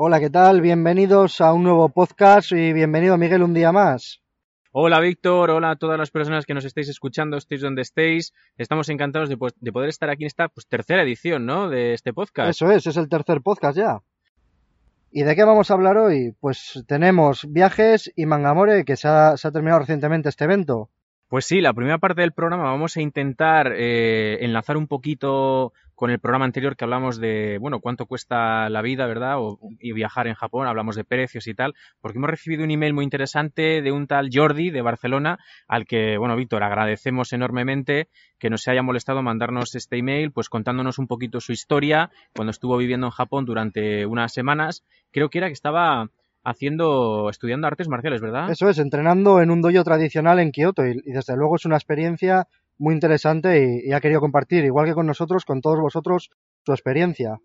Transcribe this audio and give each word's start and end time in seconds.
Hola, 0.00 0.20
¿qué 0.20 0.30
tal? 0.30 0.60
Bienvenidos 0.60 1.40
a 1.40 1.52
un 1.52 1.64
nuevo 1.64 1.88
podcast 1.88 2.52
y 2.52 2.72
bienvenido 2.72 3.18
Miguel 3.18 3.42
un 3.42 3.52
día 3.52 3.72
más. 3.72 4.22
Hola 4.70 5.00
Víctor, 5.00 5.50
hola 5.50 5.72
a 5.72 5.76
todas 5.76 5.98
las 5.98 6.12
personas 6.12 6.46
que 6.46 6.54
nos 6.54 6.64
estáis 6.64 6.88
escuchando, 6.88 7.36
estéis 7.36 7.62
donde 7.62 7.82
estéis. 7.82 8.32
Estamos 8.58 8.88
encantados 8.90 9.28
de, 9.28 9.36
pues, 9.36 9.54
de 9.58 9.72
poder 9.72 9.88
estar 9.88 10.08
aquí 10.08 10.22
en 10.22 10.28
esta 10.28 10.46
pues, 10.50 10.68
tercera 10.68 11.02
edición 11.02 11.46
¿no? 11.46 11.68
de 11.68 11.94
este 11.94 12.12
podcast. 12.12 12.50
Eso 12.50 12.70
es, 12.70 12.86
es 12.86 12.96
el 12.96 13.08
tercer 13.08 13.40
podcast 13.40 13.76
ya. 13.76 13.98
¿Y 15.10 15.24
de 15.24 15.34
qué 15.34 15.42
vamos 15.42 15.68
a 15.68 15.74
hablar 15.74 15.96
hoy? 15.96 16.32
Pues 16.38 16.84
tenemos 16.86 17.52
viajes 17.52 18.12
y 18.14 18.24
Mangamore, 18.24 18.84
que 18.84 18.94
se 18.94 19.08
ha, 19.08 19.36
se 19.36 19.48
ha 19.48 19.50
terminado 19.50 19.80
recientemente 19.80 20.28
este 20.28 20.44
evento. 20.44 20.90
Pues 21.26 21.44
sí, 21.44 21.60
la 21.60 21.74
primera 21.74 21.98
parte 21.98 22.20
del 22.20 22.32
programa 22.32 22.70
vamos 22.70 22.96
a 22.96 23.02
intentar 23.02 23.72
eh, 23.76 24.38
enlazar 24.42 24.76
un 24.76 24.86
poquito 24.86 25.72
con 25.98 26.10
el 26.10 26.20
programa 26.20 26.44
anterior 26.44 26.76
que 26.76 26.84
hablamos 26.84 27.18
de, 27.18 27.58
bueno, 27.60 27.80
cuánto 27.80 28.06
cuesta 28.06 28.68
la 28.70 28.82
vida, 28.82 29.08
¿verdad? 29.08 29.36
Y 29.80 29.92
viajar 29.92 30.28
en 30.28 30.34
Japón, 30.34 30.68
hablamos 30.68 30.94
de 30.94 31.02
precios 31.02 31.48
y 31.48 31.54
tal, 31.54 31.74
porque 32.00 32.18
hemos 32.18 32.30
recibido 32.30 32.62
un 32.62 32.70
email 32.70 32.94
muy 32.94 33.02
interesante 33.02 33.82
de 33.82 33.90
un 33.90 34.06
tal 34.06 34.28
Jordi 34.32 34.70
de 34.70 34.80
Barcelona, 34.80 35.40
al 35.66 35.86
que, 35.86 36.16
bueno, 36.16 36.36
Víctor, 36.36 36.62
agradecemos 36.62 37.32
enormemente 37.32 38.06
que 38.38 38.48
nos 38.48 38.68
haya 38.68 38.80
molestado 38.80 39.24
mandarnos 39.24 39.74
este 39.74 39.98
email, 39.98 40.30
pues 40.30 40.48
contándonos 40.48 41.00
un 41.00 41.08
poquito 41.08 41.40
su 41.40 41.50
historia 41.50 42.12
cuando 42.32 42.52
estuvo 42.52 42.76
viviendo 42.76 43.08
en 43.08 43.10
Japón 43.10 43.44
durante 43.44 44.06
unas 44.06 44.32
semanas. 44.32 44.84
Creo 45.10 45.30
que 45.30 45.38
era 45.38 45.48
que 45.48 45.54
estaba 45.54 46.10
haciendo, 46.44 47.28
estudiando 47.28 47.66
artes 47.66 47.88
marciales, 47.88 48.20
¿verdad? 48.20 48.48
Eso 48.52 48.68
es, 48.68 48.78
entrenando 48.78 49.42
en 49.42 49.50
un 49.50 49.62
dojo 49.62 49.82
tradicional 49.82 50.38
en 50.38 50.52
Kioto 50.52 50.86
y 50.86 50.94
desde 51.10 51.36
luego 51.36 51.56
es 51.56 51.64
una 51.64 51.74
experiencia 51.74 52.46
muy 52.78 52.94
interesante 52.94 53.62
y, 53.62 53.88
y, 53.88 53.92
ha 53.92 54.00
querido 54.00 54.20
compartir, 54.20 54.64
igual 54.64 54.86
que 54.86 54.94
con 54.94 55.06
nosotros, 55.06 55.44
con 55.44 55.60
todos 55.60 55.80
vosotros, 55.80 56.30
su 56.64 56.72
experiencia. 56.72 57.38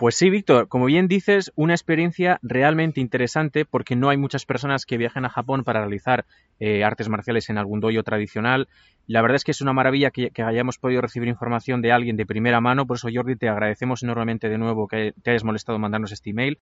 Pues 0.00 0.14
sí, 0.14 0.30
Víctor, 0.30 0.68
como 0.68 0.86
bien 0.86 1.08
dices, 1.08 1.52
una 1.56 1.74
experiencia 1.74 2.38
realmente 2.40 3.02
interesante 3.02 3.66
porque 3.66 3.96
no 3.96 4.08
hay 4.08 4.16
muchas 4.16 4.46
personas 4.46 4.86
que 4.86 4.96
viajen 4.96 5.26
a 5.26 5.28
Japón 5.28 5.62
para 5.62 5.80
realizar 5.80 6.24
eh, 6.58 6.84
artes 6.84 7.10
marciales 7.10 7.50
en 7.50 7.58
algún 7.58 7.80
dojo 7.80 8.02
tradicional. 8.02 8.68
La 9.06 9.20
verdad 9.20 9.36
es 9.36 9.44
que 9.44 9.50
es 9.50 9.60
una 9.60 9.74
maravilla 9.74 10.10
que, 10.10 10.30
que, 10.30 10.42
hayamos 10.42 10.78
podido 10.78 11.02
recibir 11.02 11.28
información 11.28 11.82
de 11.82 11.92
alguien 11.92 12.16
de 12.16 12.24
primera 12.24 12.62
mano, 12.62 12.86
por 12.86 12.96
eso 12.96 13.10
Jordi 13.12 13.36
te 13.36 13.50
agradecemos 13.50 14.02
enormemente 14.02 14.48
de 14.48 14.56
nuevo 14.56 14.88
que 14.88 15.12
te 15.22 15.32
hayas 15.32 15.44
molestado 15.44 15.78
mandarnos 15.78 16.12
este 16.12 16.30
email. 16.30 16.60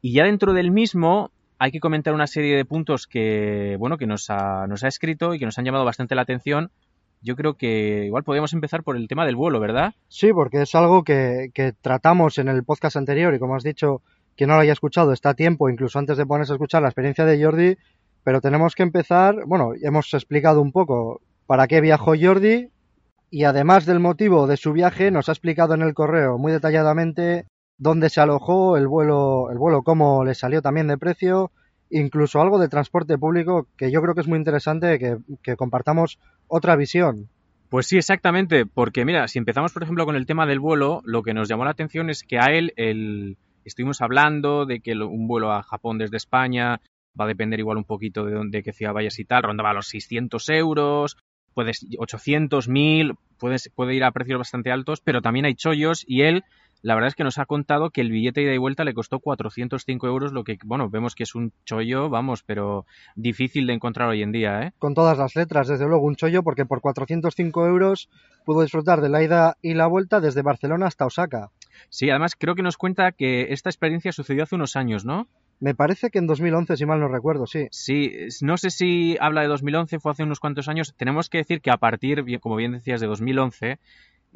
Y 0.00 0.12
ya 0.12 0.22
dentro 0.22 0.52
del 0.52 0.70
mismo 0.70 1.32
hay 1.58 1.70
que 1.70 1.80
comentar 1.80 2.14
una 2.14 2.26
serie 2.26 2.56
de 2.56 2.64
puntos 2.64 3.06
que, 3.06 3.76
bueno, 3.78 3.98
que 3.98 4.06
nos 4.06 4.28
ha, 4.30 4.66
nos 4.66 4.84
ha 4.84 4.88
escrito 4.88 5.34
y 5.34 5.38
que 5.38 5.46
nos 5.46 5.58
han 5.58 5.64
llamado 5.64 5.84
bastante 5.84 6.14
la 6.14 6.22
atención. 6.22 6.70
Yo 7.22 7.34
creo 7.34 7.54
que 7.54 8.04
igual 8.04 8.24
podemos 8.24 8.52
empezar 8.52 8.82
por 8.82 8.96
el 8.96 9.08
tema 9.08 9.24
del 9.24 9.36
vuelo, 9.36 9.58
¿verdad? 9.58 9.94
Sí, 10.08 10.32
porque 10.32 10.62
es 10.62 10.74
algo 10.74 11.02
que, 11.02 11.50
que 11.54 11.72
tratamos 11.72 12.38
en 12.38 12.48
el 12.48 12.62
podcast 12.62 12.96
anterior 12.96 13.34
y 13.34 13.38
como 13.38 13.56
has 13.56 13.64
dicho, 13.64 14.02
quien 14.36 14.48
no 14.48 14.56
lo 14.56 14.60
haya 14.60 14.72
escuchado 14.72 15.12
está 15.12 15.30
a 15.30 15.34
tiempo, 15.34 15.70
incluso 15.70 15.98
antes 15.98 16.18
de 16.18 16.26
ponerse 16.26 16.52
a 16.52 16.56
escuchar 16.56 16.82
la 16.82 16.88
experiencia 16.88 17.24
de 17.24 17.42
Jordi, 17.42 17.76
pero 18.22 18.40
tenemos 18.40 18.74
que 18.74 18.82
empezar, 18.82 19.44
bueno, 19.46 19.72
hemos 19.82 20.12
explicado 20.12 20.60
un 20.60 20.72
poco 20.72 21.22
para 21.46 21.66
qué 21.66 21.80
viajó 21.80 22.12
Jordi 22.20 22.70
y 23.30 23.44
además 23.44 23.86
del 23.86 24.00
motivo 24.00 24.46
de 24.46 24.56
su 24.56 24.72
viaje 24.72 25.10
nos 25.10 25.28
ha 25.28 25.32
explicado 25.32 25.74
en 25.74 25.82
el 25.82 25.94
correo 25.94 26.38
muy 26.38 26.52
detalladamente 26.52 27.46
dónde 27.78 28.10
se 28.10 28.20
alojó, 28.20 28.76
el 28.76 28.88
vuelo, 28.88 29.50
el 29.50 29.58
vuelo 29.58 29.82
cómo 29.82 30.24
le 30.24 30.34
salió 30.34 30.62
también 30.62 30.86
de 30.86 30.98
precio, 30.98 31.50
incluso 31.90 32.40
algo 32.40 32.58
de 32.58 32.68
transporte 32.68 33.18
público 33.18 33.68
que 33.76 33.90
yo 33.90 34.00
creo 34.02 34.14
que 34.14 34.22
es 34.22 34.28
muy 34.28 34.38
interesante 34.38 34.98
que, 34.98 35.56
compartamos 35.56 36.18
otra 36.48 36.76
visión. 36.76 37.28
Pues 37.68 37.86
sí, 37.86 37.96
exactamente, 37.96 38.64
porque 38.64 39.04
mira, 39.04 39.26
si 39.28 39.38
empezamos 39.38 39.72
por 39.72 39.82
ejemplo 39.82 40.06
con 40.06 40.16
el 40.16 40.26
tema 40.26 40.46
del 40.46 40.60
vuelo, 40.60 41.02
lo 41.04 41.22
que 41.22 41.34
nos 41.34 41.48
llamó 41.48 41.64
la 41.64 41.72
atención 41.72 42.10
es 42.10 42.22
que 42.22 42.38
a 42.38 42.46
él 42.46 42.72
estuvimos 43.64 44.00
hablando 44.00 44.66
de 44.66 44.80
que 44.80 44.92
un 44.92 45.26
vuelo 45.26 45.52
a 45.52 45.62
Japón 45.62 45.98
desde 45.98 46.16
España 46.16 46.80
va 47.18 47.24
a 47.24 47.28
depender 47.28 47.58
igual 47.58 47.78
un 47.78 47.84
poquito 47.84 48.24
de 48.24 48.34
dónde, 48.34 48.62
qué 48.62 48.72
ciudad 48.72 48.92
vayas 48.92 49.18
y 49.18 49.24
tal, 49.24 49.42
rondaba 49.42 49.72
los 49.72 49.88
600 49.88 50.48
euros, 50.50 51.16
puedes 51.54 51.86
800, 51.98 52.68
1000, 52.68 53.14
puedes, 53.38 53.70
puede 53.74 53.94
ir 53.94 54.04
a 54.04 54.12
precios 54.12 54.38
bastante 54.38 54.70
altos, 54.70 55.00
pero 55.00 55.22
también 55.22 55.46
hay 55.46 55.54
chollos 55.54 56.04
y 56.06 56.22
él 56.22 56.44
la 56.86 56.94
verdad 56.94 57.08
es 57.08 57.14
que 57.16 57.24
nos 57.24 57.38
ha 57.38 57.46
contado 57.46 57.90
que 57.90 58.00
el 58.00 58.12
billete 58.12 58.42
ida 58.42 58.54
y 58.54 58.58
vuelta 58.58 58.84
le 58.84 58.94
costó 58.94 59.18
405 59.18 60.06
euros, 60.06 60.32
lo 60.32 60.44
que, 60.44 60.56
bueno, 60.64 60.88
vemos 60.88 61.16
que 61.16 61.24
es 61.24 61.34
un 61.34 61.52
chollo, 61.64 62.08
vamos, 62.08 62.44
pero 62.44 62.86
difícil 63.16 63.66
de 63.66 63.72
encontrar 63.72 64.08
hoy 64.08 64.22
en 64.22 64.30
día, 64.30 64.62
¿eh? 64.62 64.72
Con 64.78 64.94
todas 64.94 65.18
las 65.18 65.34
letras, 65.34 65.66
desde 65.66 65.84
luego, 65.84 66.06
un 66.06 66.14
chollo, 66.14 66.44
porque 66.44 66.64
por 66.64 66.80
405 66.80 67.66
euros 67.66 68.08
pudo 68.44 68.62
disfrutar 68.62 69.00
de 69.00 69.08
la 69.08 69.20
ida 69.20 69.56
y 69.62 69.74
la 69.74 69.88
vuelta 69.88 70.20
desde 70.20 70.42
Barcelona 70.42 70.86
hasta 70.86 71.06
Osaka. 71.06 71.50
Sí, 71.88 72.08
además 72.08 72.36
creo 72.38 72.54
que 72.54 72.62
nos 72.62 72.76
cuenta 72.76 73.10
que 73.10 73.52
esta 73.52 73.68
experiencia 73.68 74.12
sucedió 74.12 74.44
hace 74.44 74.54
unos 74.54 74.76
años, 74.76 75.04
¿no? 75.04 75.26
Me 75.58 75.74
parece 75.74 76.10
que 76.10 76.20
en 76.20 76.28
2011, 76.28 76.76
si 76.76 76.86
mal 76.86 77.00
no 77.00 77.08
recuerdo, 77.08 77.46
sí. 77.46 77.66
Sí, 77.72 78.12
no 78.42 78.58
sé 78.58 78.70
si 78.70 79.16
habla 79.20 79.40
de 79.40 79.48
2011, 79.48 79.98
fue 79.98 80.12
hace 80.12 80.22
unos 80.22 80.38
cuantos 80.38 80.68
años. 80.68 80.94
Tenemos 80.96 81.30
que 81.30 81.38
decir 81.38 81.62
que 81.62 81.72
a 81.72 81.78
partir, 81.78 82.22
como 82.40 82.54
bien 82.54 82.72
decías, 82.72 83.00
de 83.00 83.08
2011, 83.08 83.80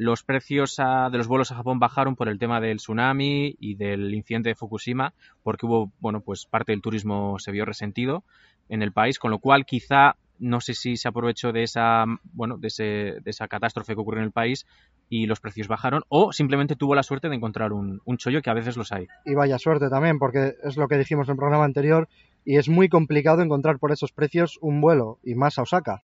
los 0.00 0.22
precios 0.22 0.76
de 0.76 1.18
los 1.18 1.28
vuelos 1.28 1.52
a 1.52 1.56
Japón 1.56 1.78
bajaron 1.78 2.16
por 2.16 2.30
el 2.30 2.38
tema 2.38 2.58
del 2.58 2.78
tsunami 2.78 3.54
y 3.60 3.74
del 3.74 4.14
incidente 4.14 4.48
de 4.48 4.54
Fukushima, 4.54 5.12
porque 5.42 5.66
hubo, 5.66 5.92
bueno, 6.00 6.22
pues 6.22 6.46
parte 6.46 6.72
del 6.72 6.80
turismo 6.80 7.38
se 7.38 7.52
vio 7.52 7.66
resentido 7.66 8.24
en 8.70 8.80
el 8.80 8.92
país, 8.92 9.18
con 9.18 9.30
lo 9.30 9.40
cual 9.40 9.66
quizá 9.66 10.16
no 10.38 10.62
sé 10.62 10.72
si 10.72 10.96
se 10.96 11.06
aprovechó 11.06 11.52
de 11.52 11.64
esa, 11.64 12.06
bueno, 12.32 12.56
de, 12.56 12.68
ese, 12.68 12.84
de 12.84 13.30
esa 13.30 13.46
catástrofe 13.46 13.94
que 13.94 14.00
ocurrió 14.00 14.20
en 14.20 14.28
el 14.28 14.32
país 14.32 14.64
y 15.10 15.26
los 15.26 15.38
precios 15.38 15.68
bajaron, 15.68 16.02
o 16.08 16.32
simplemente 16.32 16.76
tuvo 16.76 16.94
la 16.94 17.02
suerte 17.02 17.28
de 17.28 17.36
encontrar 17.36 17.74
un, 17.74 18.00
un 18.06 18.16
chollo 18.16 18.40
que 18.40 18.48
a 18.48 18.54
veces 18.54 18.78
los 18.78 18.92
hay. 18.92 19.06
Y 19.26 19.34
vaya 19.34 19.58
suerte 19.58 19.90
también, 19.90 20.18
porque 20.18 20.54
es 20.64 20.78
lo 20.78 20.88
que 20.88 20.96
dijimos 20.96 21.28
en 21.28 21.32
el 21.32 21.36
programa 21.36 21.66
anterior, 21.66 22.08
y 22.42 22.56
es 22.56 22.70
muy 22.70 22.88
complicado 22.88 23.42
encontrar 23.42 23.78
por 23.78 23.92
esos 23.92 24.12
precios 24.12 24.58
un 24.62 24.80
vuelo, 24.80 25.18
y 25.22 25.34
más 25.34 25.58
a 25.58 25.62
Osaka. 25.62 26.04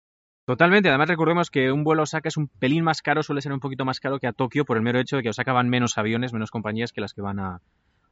Totalmente, 0.50 0.90
además 0.90 1.10
recordemos 1.10 1.52
que 1.52 1.72
un 1.72 1.84
vuelo 1.84 2.02
a 2.02 2.06
Osaka 2.06 2.28
es 2.28 2.36
un 2.36 2.48
pelín 2.48 2.84
más 2.84 3.04
caro, 3.04 3.22
suele 3.22 3.40
ser 3.40 3.54
un 3.54 3.60
poquito 3.60 3.86
más 3.86 4.00
caro 4.00 4.18
que 4.18 4.26
a 4.26 4.34
Tokio 4.34 4.66
por 4.66 4.78
el 4.78 4.82
mero 4.82 5.00
hecho 5.00 5.18
de 5.18 5.22
que 5.22 5.30
Osaka 5.30 5.54
van 5.54 5.70
menos 5.70 5.96
aviones, 6.00 6.34
menos 6.34 6.50
compañías 6.50 6.92
que 6.92 7.02
las 7.02 7.14
que 7.14 7.22
van 7.22 7.40
a, 7.40 7.62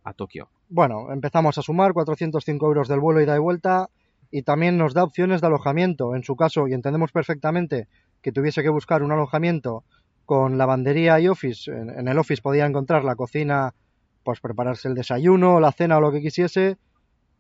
a 0.04 0.14
Tokio. 0.14 0.48
Bueno, 0.70 1.12
empezamos 1.12 1.58
a 1.58 1.64
sumar 1.64 1.94
405 1.94 2.64
euros 2.68 2.88
del 2.90 3.00
vuelo 3.00 3.22
ida 3.22 3.36
y 3.36 3.40
vuelta 3.40 3.90
y 4.30 4.44
también 4.44 4.78
nos 4.78 4.94
da 4.94 5.04
opciones 5.04 5.42
de 5.42 5.48
alojamiento. 5.48 6.16
En 6.16 6.22
su 6.22 6.36
caso, 6.36 6.68
y 6.68 6.74
entendemos 6.74 7.12
perfectamente 7.12 7.88
que 8.22 8.32
tuviese 8.32 8.62
que 8.62 8.70
buscar 8.70 9.02
un 9.02 9.12
alojamiento 9.12 9.84
con 10.28 10.60
lavandería 10.60 11.20
y 11.20 11.30
office, 11.30 11.72
en 11.72 12.08
el 12.08 12.20
office 12.20 12.44
podía 12.44 12.68
encontrar 12.68 13.04
la 13.04 13.16
cocina, 13.16 13.74
pues 14.24 14.42
prepararse 14.42 14.88
el 14.88 14.94
desayuno, 14.94 15.60
la 15.60 15.72
cena 15.72 15.98
o 15.98 16.02
lo 16.02 16.12
que 16.12 16.22
quisiese, 16.22 16.78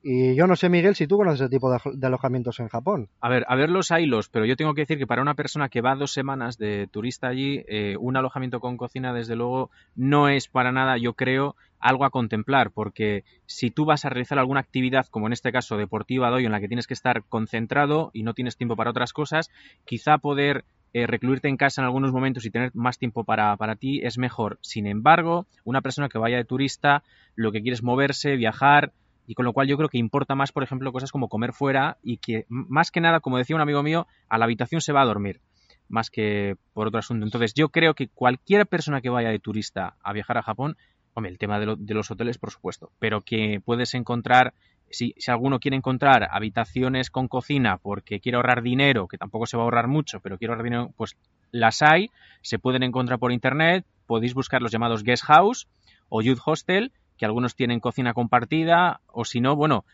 y 0.10 0.36
yo 0.36 0.48
no 0.48 0.56
sé, 0.56 0.70
Miguel, 0.70 0.96
si 0.96 1.06
tú 1.06 1.18
conoces 1.18 1.42
ese 1.42 1.50
tipo 1.50 1.70
de, 1.70 1.80
de, 1.94 2.08
alojamientos 2.08 2.62
en 2.62 2.70
Japón. 2.70 3.10
A 3.20 3.28
ver, 3.28 3.44
a 3.50 3.56
ver 3.58 3.70
los 3.70 3.92
hilos, 3.92 4.30
pero 4.30 4.46
yo 4.46 4.56
tengo 4.56 4.74
que 4.74 4.84
decir 4.84 4.98
que 4.98 5.06
para 5.06 5.22
una 5.22 5.34
persona 5.34 5.68
que 5.68 5.82
va 5.82 5.96
dos 5.96 6.14
semanas 6.14 6.58
de 6.58 6.88
turista 6.88 7.28
allí, 7.28 7.66
eh, 7.68 7.98
un 8.00 8.16
alojamiento 8.16 8.62
con 8.62 8.78
cocina, 8.78 9.12
desde 9.12 9.36
luego, 9.36 9.70
no 9.98 10.30
es 10.30 10.48
para 10.48 10.72
nada, 10.72 10.98
yo 10.98 11.12
creo, 11.12 11.58
algo 11.82 12.06
a 12.06 12.10
contemplar, 12.10 12.72
porque 12.72 13.26
si 13.48 13.70
tú 13.70 13.84
vas 13.84 14.06
a 14.06 14.10
realizar 14.10 14.40
alguna 14.40 14.62
actividad, 14.62 15.08
como 15.08 15.28
en 15.28 15.34
este 15.34 15.52
caso 15.52 15.76
deportiva, 15.76 16.30
doy, 16.30 16.46
en 16.46 16.54
la 16.54 16.62
que 16.62 16.70
tienes 16.70 16.88
que 16.88 16.94
estar 16.94 17.26
concentrado 17.26 18.10
y 18.14 18.24
no 18.24 18.34
tienes 18.34 18.56
tiempo 18.56 18.78
para 18.78 18.92
otras 18.92 19.12
cosas, 19.12 19.52
quizá 19.84 20.20
poder 20.20 20.64
eh, 20.94 21.06
recluirte 21.06 21.50
en 21.50 21.58
casa 21.58 21.82
en 21.82 21.86
algunos 21.86 22.14
momentos 22.14 22.46
y 22.46 22.50
tener 22.50 22.72
más 22.74 22.98
tiempo 22.98 23.26
para, 23.26 23.58
para 23.58 23.76
ti 23.76 24.00
es 24.06 24.18
mejor. 24.18 24.58
Sin 24.62 24.88
embargo, 24.88 25.48
una 25.66 25.82
persona 25.82 26.08
que 26.08 26.18
vaya 26.18 26.38
de 26.38 26.46
turista, 26.46 27.04
lo 27.36 27.52
que 27.52 27.62
quiere 27.62 27.74
es 27.74 27.84
moverse, 27.84 28.38
viajar, 28.38 28.94
y 29.28 29.36
con 29.36 29.46
lo 29.46 29.54
cual 29.54 29.68
yo 29.68 29.78
creo 29.78 29.90
que 29.90 29.98
importa 29.98 30.34
más, 30.34 30.52
por 30.52 30.64
ejemplo, 30.64 30.92
cosas 30.92 31.12
como 31.12 31.28
comer 31.28 31.54
fuera 31.54 31.98
y 32.02 32.18
que 32.18 32.46
más 32.48 32.90
que 32.90 33.02
nada, 33.02 33.20
como 33.20 33.38
decía 33.38 33.56
un 33.56 33.62
amigo 33.62 33.84
mío, 33.84 34.08
a 34.30 34.38
la 34.38 34.46
habitación 34.46 34.82
se 34.82 34.94
va 34.94 35.02
a 35.02 35.06
dormir 35.06 35.42
más 35.90 36.10
que 36.10 36.56
por 36.74 36.88
otro 36.88 37.00
asunto. 37.00 37.26
Entonces 37.26 37.54
yo 37.54 37.70
creo 37.70 37.94
que 37.94 38.08
cualquier 38.08 38.66
persona 38.68 39.02
que 39.02 39.10
vaya 39.10 39.30
de 39.30 39.40
turista 39.40 39.96
a 40.02 40.14
viajar 40.14 40.38
a 40.38 40.44
Japón, 40.44 40.78
hombre, 41.14 41.32
el 41.32 41.38
tema 41.38 41.60
de, 41.60 41.76
de 41.78 41.94
los 41.94 42.10
hoteles, 42.10 42.38
por 42.38 42.52
supuesto, 42.52 42.92
pero 43.00 43.22
que 43.22 43.62
puedes 43.64 43.94
encontrar, 43.96 44.54
si, 44.90 45.14
si, 45.18 45.32
alguno 45.32 45.60
quiere 45.60 45.76
encontrar 45.76 46.28
habitaciones 46.32 47.10
con 47.10 47.28
cocina 47.28 47.78
porque 47.78 48.20
quiere 48.20 48.38
ahorrar 48.38 48.62
dinero, 48.62 49.08
que 49.08 49.18
tampoco 49.18 49.46
se 49.46 49.58
va 49.58 49.64
a 49.64 49.66
ahorrar 49.66 49.88
mucho, 49.88 50.20
pero 50.22 50.38
quiere 50.38 50.54
ahorrar 50.54 50.64
dinero, 50.64 50.94
pues 50.96 51.18
las 51.52 51.82
hay, 51.82 52.10
se 52.42 52.60
pueden 52.60 52.84
encontrar 52.84 53.20
por 53.20 53.32
internet, 53.32 53.86
podéis 54.06 54.34
buscar 54.34 54.62
los 54.62 54.72
llamados 54.72 55.04
guest 55.04 55.24
house 55.26 55.68
o 56.10 56.22
youth 56.22 56.40
hostel, 56.46 56.94
que 57.18 57.26
algunos 57.26 57.56
tienen 57.56 57.80
cocina 57.80 58.14
compartida, 58.14 59.02
o 59.08 59.26
si 59.26 59.42
no, 59.42 59.56
bueno, 59.56 59.86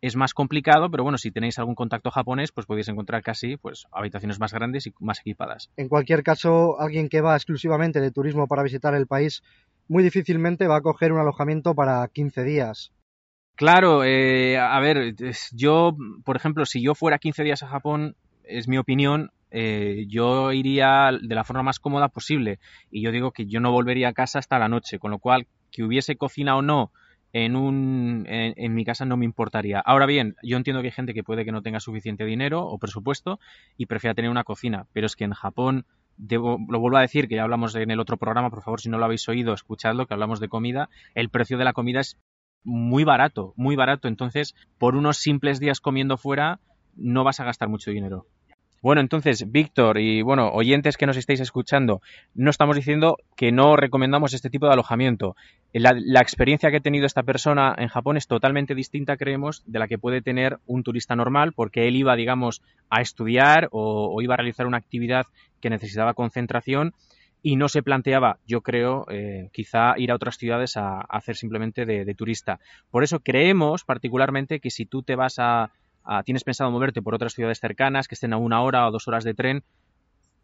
es 0.00 0.16
más 0.16 0.34
complicado, 0.34 0.90
pero 0.90 1.02
bueno, 1.02 1.16
si 1.16 1.30
tenéis 1.30 1.58
algún 1.58 1.74
contacto 1.74 2.10
japonés, 2.10 2.52
pues 2.52 2.66
podéis 2.66 2.88
encontrar 2.88 3.22
casi 3.22 3.56
pues 3.56 3.86
habitaciones 3.90 4.38
más 4.38 4.52
grandes 4.52 4.86
y 4.86 4.92
más 5.00 5.20
equipadas. 5.20 5.70
En 5.76 5.88
cualquier 5.88 6.22
caso, 6.22 6.78
alguien 6.78 7.08
que 7.08 7.22
va 7.22 7.36
exclusivamente 7.36 8.00
de 8.00 8.10
turismo 8.10 8.46
para 8.46 8.62
visitar 8.62 8.94
el 8.94 9.06
país, 9.06 9.42
muy 9.88 10.02
difícilmente 10.02 10.66
va 10.66 10.76
a 10.76 10.82
coger 10.82 11.12
un 11.12 11.20
alojamiento 11.20 11.74
para 11.74 12.06
15 12.08 12.44
días. 12.44 12.92
Claro, 13.56 14.02
eh, 14.04 14.58
a 14.58 14.78
ver, 14.80 15.14
yo, 15.52 15.96
por 16.24 16.36
ejemplo, 16.36 16.66
si 16.66 16.82
yo 16.82 16.94
fuera 16.94 17.18
15 17.18 17.44
días 17.44 17.62
a 17.62 17.68
Japón, 17.68 18.16
es 18.42 18.68
mi 18.68 18.78
opinión, 18.78 19.30
eh, 19.50 20.06
yo 20.08 20.52
iría 20.52 21.10
de 21.12 21.34
la 21.34 21.44
forma 21.44 21.62
más 21.62 21.78
cómoda 21.78 22.08
posible. 22.08 22.58
Y 22.90 23.02
yo 23.02 23.12
digo 23.12 23.30
que 23.30 23.46
yo 23.46 23.60
no 23.60 23.70
volvería 23.70 24.08
a 24.08 24.12
casa 24.12 24.40
hasta 24.40 24.58
la 24.58 24.68
noche, 24.68 24.98
con 24.98 25.12
lo 25.12 25.18
cual 25.18 25.46
que 25.74 25.82
hubiese 25.82 26.16
cocina 26.16 26.56
o 26.56 26.62
no 26.62 26.92
en, 27.32 27.56
un, 27.56 28.24
en, 28.28 28.74
mi 28.74 28.84
casa 28.84 29.04
no 29.04 29.16
me 29.16 29.24
importaría. 29.24 29.80
Ahora 29.80 30.06
bien, 30.06 30.36
yo 30.44 30.56
entiendo 30.56 30.80
que 30.80 30.88
hay 30.88 30.92
gente 30.92 31.14
que 31.14 31.24
puede 31.24 31.44
que 31.44 31.50
no 31.50 31.62
tenga 31.62 31.80
suficiente 31.80 32.24
dinero 32.24 32.64
o 32.64 32.78
presupuesto 32.78 33.40
y 33.76 33.86
prefiera 33.86 34.14
tener 34.14 34.30
una 34.30 34.44
cocina, 34.44 34.86
pero 34.92 35.06
es 35.06 35.16
que 35.16 35.24
en 35.24 35.32
Japón, 35.32 35.84
debo, 36.16 36.58
lo 36.68 36.78
vuelvo 36.78 36.98
a 36.98 37.00
decir, 37.00 37.26
que 37.26 37.34
ya 37.34 37.42
hablamos 37.42 37.74
en 37.74 37.90
el 37.90 37.98
otro 37.98 38.18
programa, 38.18 38.50
por 38.50 38.62
favor, 38.62 38.80
si 38.80 38.88
no 38.88 38.98
lo 38.98 39.04
habéis 39.04 39.28
oído, 39.28 39.52
escuchadlo, 39.52 40.06
que 40.06 40.14
hablamos 40.14 40.38
de 40.38 40.48
comida, 40.48 40.90
el 41.16 41.28
precio 41.28 41.58
de 41.58 41.64
la 41.64 41.72
comida 41.72 41.98
es 41.98 42.20
muy 42.62 43.02
barato, 43.02 43.52
muy 43.56 43.74
barato, 43.74 44.06
entonces 44.06 44.54
por 44.78 44.94
unos 44.94 45.16
simples 45.16 45.58
días 45.58 45.80
comiendo 45.80 46.16
fuera 46.16 46.60
no 46.94 47.24
vas 47.24 47.40
a 47.40 47.44
gastar 47.44 47.68
mucho 47.68 47.90
dinero. 47.90 48.28
Bueno, 48.84 49.00
entonces, 49.00 49.50
Víctor 49.50 49.98
y 49.98 50.20
bueno, 50.20 50.50
oyentes 50.50 50.98
que 50.98 51.06
nos 51.06 51.16
estáis 51.16 51.40
escuchando, 51.40 52.02
no 52.34 52.50
estamos 52.50 52.76
diciendo 52.76 53.16
que 53.34 53.50
no 53.50 53.76
recomendamos 53.76 54.34
este 54.34 54.50
tipo 54.50 54.66
de 54.66 54.74
alojamiento. 54.74 55.36
La, 55.72 56.20
experiencia 56.20 56.70
que 56.70 56.76
ha 56.76 56.80
tenido 56.80 57.06
esta 57.06 57.22
persona 57.22 57.74
en 57.78 57.88
Japón 57.88 58.18
es 58.18 58.26
totalmente 58.26 58.74
distinta, 58.74 59.16
creemos, 59.16 59.62
de 59.64 59.78
la 59.78 59.88
que 59.88 59.96
puede 59.96 60.20
tener 60.20 60.58
un 60.66 60.82
turista 60.82 61.16
normal, 61.16 61.54
porque 61.54 61.88
él 61.88 61.96
iba, 61.96 62.14
digamos, 62.14 62.60
a 62.90 63.00
estudiar 63.00 63.68
o, 63.72 64.20
iba 64.20 64.34
a 64.34 64.36
realizar 64.36 64.66
una 64.66 64.76
actividad 64.76 65.24
que 65.62 65.70
necesitaba 65.70 66.12
concentración 66.12 66.92
y 67.40 67.56
no 67.56 67.70
se 67.70 67.82
planteaba, 67.82 68.36
yo 68.46 68.60
creo, 68.60 69.06
eh, 69.08 69.48
quizá 69.54 69.94
ir 69.96 70.12
a 70.12 70.14
otras 70.14 70.36
ciudades 70.36 70.76
a, 70.76 71.00
hacer 71.08 71.36
simplemente 71.36 71.86
de 71.86 72.14
turista. 72.14 72.60
Por 72.90 73.02
eso 73.02 73.20
creemos 73.20 73.82
particularmente 73.82 74.60
que 74.60 74.68
si 74.68 74.84
tú 74.84 75.02
te 75.02 75.16
vas 75.16 75.38
a 75.38 75.70
tienes 76.24 76.44
pensado 76.44 76.70
moverte 76.70 77.02
por 77.02 77.14
otras 77.14 77.32
ciudades 77.32 77.60
cercanas 77.60 78.08
que 78.08 78.14
estén 78.14 78.32
a 78.32 78.36
una 78.36 78.62
hora 78.62 78.86
o 78.86 78.90
dos 78.90 79.08
horas 79.08 79.24
de 79.24 79.34
tren, 79.34 79.64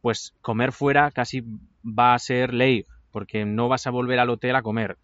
pues 0.00 0.34
comer 0.40 0.72
fuera 0.72 1.10
casi 1.10 1.42
va 1.84 2.14
a 2.14 2.18
ser 2.18 2.54
ley, 2.54 2.86
porque 3.10 3.44
no 3.44 3.68
vas 3.68 3.86
a 3.86 3.90
volver 3.90 4.18
al 4.18 4.30
hotel 4.30 4.56
a 4.56 4.62
comer. 4.62 4.96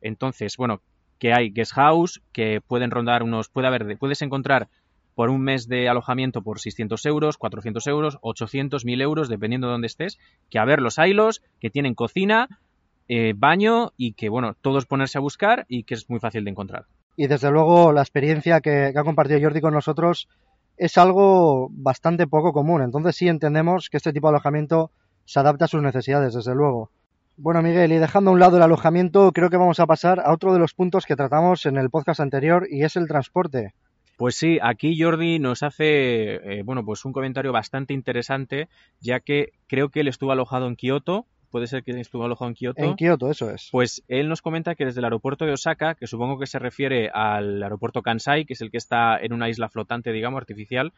Entonces, 0.00 0.56
bueno, 0.56 0.80
que 1.18 1.32
hay 1.32 1.50
guest 1.50 1.72
house, 1.74 2.22
que 2.32 2.60
pueden 2.60 2.90
rondar 2.90 3.22
unos, 3.22 3.48
puede 3.48 3.66
haber, 3.66 3.98
puedes 3.98 4.22
encontrar 4.22 4.68
por 5.14 5.30
un 5.30 5.42
mes 5.42 5.66
de 5.66 5.88
alojamiento 5.88 6.42
por 6.42 6.60
600 6.60 7.04
euros, 7.06 7.38
400 7.38 7.86
euros, 7.88 8.18
800, 8.20 8.84
1000 8.84 9.00
euros, 9.00 9.28
dependiendo 9.28 9.66
de 9.66 9.72
dónde 9.72 9.88
estés, 9.88 10.18
que 10.48 10.60
a 10.60 10.64
ver 10.64 10.80
los 10.80 10.98
ailos, 10.98 11.42
que 11.60 11.70
tienen 11.70 11.94
cocina, 11.94 12.60
eh, 13.08 13.34
baño 13.36 13.92
y 13.96 14.12
que, 14.12 14.28
bueno, 14.28 14.54
todos 14.60 14.86
ponerse 14.86 15.18
a 15.18 15.20
buscar 15.20 15.66
y 15.68 15.82
que 15.82 15.94
es 15.94 16.08
muy 16.08 16.20
fácil 16.20 16.44
de 16.44 16.50
encontrar 16.50 16.86
y 17.18 17.26
desde 17.26 17.50
luego 17.50 17.92
la 17.92 18.00
experiencia 18.00 18.60
que, 18.60 18.94
ha 18.96 19.02
compartido 19.02 19.40
Jordi 19.42 19.60
con 19.60 19.74
nosotros 19.74 20.28
es 20.76 20.96
algo 20.98 21.68
bastante 21.72 22.28
poco 22.28 22.52
común. 22.52 22.80
Entonces 22.80 23.16
sí 23.16 23.26
entendemos 23.26 23.90
que 23.90 23.96
este 23.96 24.12
tipo 24.12 24.28
de 24.28 24.34
alojamiento 24.34 24.92
se 25.24 25.40
adapta 25.40 25.64
a 25.64 25.68
sus 25.68 25.82
necesidades, 25.82 26.32
desde 26.32 26.54
luego. 26.54 26.92
Bueno, 27.36 27.60
Miguel, 27.60 27.90
y 27.90 27.96
dejando 27.96 28.30
a 28.30 28.34
un 28.34 28.38
lado 28.38 28.56
el 28.56 28.62
alojamiento, 28.62 29.32
creo 29.32 29.50
que 29.50 29.56
vamos 29.56 29.80
a 29.80 29.86
pasar 29.86 30.20
a 30.20 30.32
otro 30.32 30.52
de 30.52 30.60
los 30.60 30.74
puntos 30.74 31.06
que 31.06 31.16
tratamos 31.16 31.66
en 31.66 31.76
el 31.76 31.90
podcast 31.90 32.20
anterior 32.20 32.68
y 32.70 32.84
es 32.84 32.94
el 32.94 33.08
transporte. 33.08 33.74
Pues 34.16 34.36
sí, 34.36 34.60
aquí 34.62 34.96
Jordi 34.96 35.40
nos 35.40 35.64
hace 35.64 36.36
eh, 36.36 36.62
bueno, 36.64 36.84
pues 36.84 37.04
un 37.04 37.12
comentario 37.12 37.50
bastante 37.50 37.94
interesante, 37.94 38.68
ya 39.00 39.18
que 39.18 39.54
creo 39.66 39.88
que 39.88 40.00
él 40.00 40.08
estuvo 40.08 40.30
alojado 40.30 40.68
en 40.68 40.76
Kioto 40.76 41.26
puede 41.50 41.66
ser 41.66 41.82
que 41.82 41.92
estuvo 41.98 42.24
alojado 42.24 42.48
en 42.48 42.54
Kioto. 42.54 42.82
En 42.82 42.94
Kioto, 42.94 43.30
eso 43.30 43.50
es. 43.50 43.68
Pues 43.72 44.02
él 44.08 44.28
nos 44.28 44.42
comenta 44.42 44.74
que 44.74 44.84
desde 44.84 45.00
el 45.00 45.04
aeropuerto 45.04 45.44
de 45.44 45.52
Osaka, 45.52 45.94
que 45.94 46.06
supongo 46.06 46.38
que 46.38 46.46
se 46.46 46.58
refiere 46.58 47.10
al 47.12 47.62
aeropuerto 47.62 48.02
Kansai, 48.02 48.44
que 48.44 48.52
es 48.52 48.60
el 48.60 48.70
que 48.70 48.76
está 48.78 49.18
en 49.18 49.32
una 49.32 49.48
isla 49.48 49.68
flotante, 49.68 50.12
digamos, 50.12 50.38
artificial, 50.38 50.92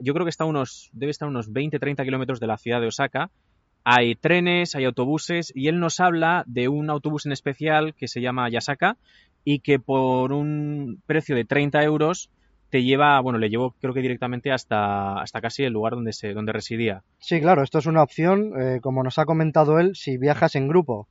yo 0.00 0.14
creo 0.14 0.24
que 0.26 0.30
está 0.30 0.44
unos, 0.44 0.90
debe 0.92 1.10
estar 1.10 1.28
unos 1.28 1.50
20-30 1.50 2.04
kilómetros 2.04 2.40
de 2.40 2.46
la 2.46 2.58
ciudad 2.58 2.80
de 2.80 2.88
Osaka. 2.88 3.30
Hay 3.84 4.14
trenes, 4.14 4.74
hay 4.74 4.84
autobuses, 4.84 5.52
y 5.56 5.68
él 5.68 5.80
nos 5.80 5.98
habla 5.98 6.44
de 6.46 6.68
un 6.68 6.88
autobús 6.90 7.26
en 7.26 7.32
especial 7.32 7.94
que 7.94 8.06
se 8.06 8.20
llama 8.20 8.48
Yasaka 8.48 8.96
y 9.44 9.58
que 9.58 9.80
por 9.80 10.32
un 10.32 11.02
precio 11.06 11.34
de 11.34 11.44
30 11.44 11.82
euros 11.82 12.30
te 12.72 12.82
lleva, 12.82 13.20
bueno, 13.20 13.38
le 13.38 13.50
llevó 13.50 13.74
creo 13.82 13.92
que 13.92 14.00
directamente 14.00 14.50
hasta, 14.50 15.20
hasta 15.20 15.42
casi 15.42 15.62
el 15.62 15.74
lugar 15.74 15.92
donde, 15.92 16.14
se, 16.14 16.32
donde 16.32 16.52
residía. 16.52 17.02
Sí, 17.18 17.38
claro, 17.38 17.62
esto 17.62 17.78
es 17.78 17.84
una 17.84 18.02
opción, 18.02 18.54
eh, 18.58 18.80
como 18.80 19.02
nos 19.02 19.18
ha 19.18 19.26
comentado 19.26 19.78
él, 19.78 19.94
si 19.94 20.16
viajas 20.16 20.56
en 20.56 20.68
grupo. 20.68 21.06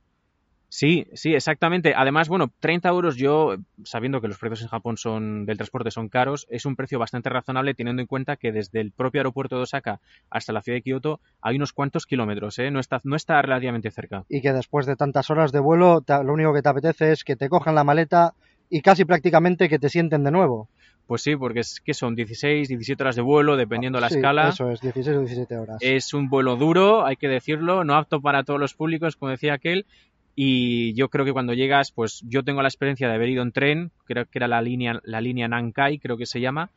Sí, 0.68 1.06
sí, 1.12 1.34
exactamente. 1.34 1.92
Además, 1.94 2.28
bueno, 2.28 2.50
30 2.58 2.88
euros 2.88 3.14
yo, 3.14 3.54
sabiendo 3.84 4.20
que 4.20 4.26
los 4.26 4.38
precios 4.38 4.62
en 4.62 4.68
Japón 4.68 4.96
son 4.96 5.46
del 5.46 5.56
transporte 5.56 5.92
son 5.92 6.08
caros, 6.08 6.48
es 6.50 6.66
un 6.66 6.74
precio 6.74 6.98
bastante 6.98 7.28
razonable 7.28 7.74
teniendo 7.74 8.02
en 8.02 8.08
cuenta 8.08 8.36
que 8.36 8.50
desde 8.50 8.80
el 8.80 8.90
propio 8.90 9.20
aeropuerto 9.20 9.54
de 9.56 9.62
Osaka 9.62 10.00
hasta 10.30 10.52
la 10.52 10.62
ciudad 10.62 10.78
de 10.78 10.82
Kioto 10.82 11.20
hay 11.42 11.56
unos 11.56 11.72
cuantos 11.72 12.06
kilómetros, 12.06 12.58
¿eh? 12.58 12.72
no, 12.72 12.80
está, 12.80 13.00
no 13.04 13.14
está 13.14 13.40
relativamente 13.40 13.92
cerca. 13.92 14.24
Y 14.28 14.40
que 14.40 14.52
después 14.52 14.86
de 14.86 14.96
tantas 14.96 15.30
horas 15.30 15.52
de 15.52 15.60
vuelo, 15.60 16.02
lo 16.08 16.32
único 16.32 16.52
que 16.54 16.62
te 16.62 16.70
apetece 16.70 17.12
es 17.12 17.22
que 17.22 17.36
te 17.36 17.48
cojan 17.48 17.76
la 17.76 17.84
maleta 17.84 18.34
y 18.68 18.80
casi 18.80 19.04
prácticamente 19.04 19.68
que 19.68 19.78
te 19.78 19.90
sienten 19.90 20.24
de 20.24 20.32
nuevo. 20.32 20.68
Pues 21.06 21.22
sí, 21.22 21.36
porque 21.36 21.60
es 21.60 21.80
que 21.80 21.94
son 21.94 22.14
16, 22.14 22.68
17 22.68 23.02
horas 23.02 23.16
de 23.16 23.22
vuelo, 23.22 23.56
dependiendo 23.56 23.98
de 23.98 24.02
la 24.02 24.06
escala. 24.06 24.48
Eso 24.48 24.70
es, 24.70 24.80
16 24.80 25.16
o 25.16 25.20
17 25.20 25.56
horas. 25.56 25.76
Es 25.80 26.14
un 26.14 26.28
vuelo 26.28 26.56
duro, 26.56 27.04
hay 27.04 27.16
que 27.16 27.28
decirlo, 27.28 27.84
no 27.84 27.94
apto 27.94 28.20
para 28.20 28.44
todos 28.44 28.60
los 28.60 28.74
públicos, 28.74 29.16
como 29.16 29.30
decía 29.30 29.54
aquel. 29.54 29.86
Y 30.34 30.94
yo 30.94 31.08
creo 31.08 31.24
que 31.24 31.32
cuando 31.32 31.52
llegas, 31.52 31.92
pues 31.92 32.22
yo 32.26 32.42
tengo 32.42 32.62
la 32.62 32.68
experiencia 32.68 33.08
de 33.08 33.14
haber 33.14 33.28
ido 33.28 33.42
en 33.42 33.52
tren, 33.52 33.90
creo 34.06 34.24
que 34.24 34.38
era 34.38 34.48
la 34.48 34.62
línea, 34.62 35.00
la 35.04 35.20
línea 35.20 35.48
Nankai, 35.48 35.98
creo 35.98 36.16
que 36.16 36.24
se 36.24 36.40
llama, 36.40 36.70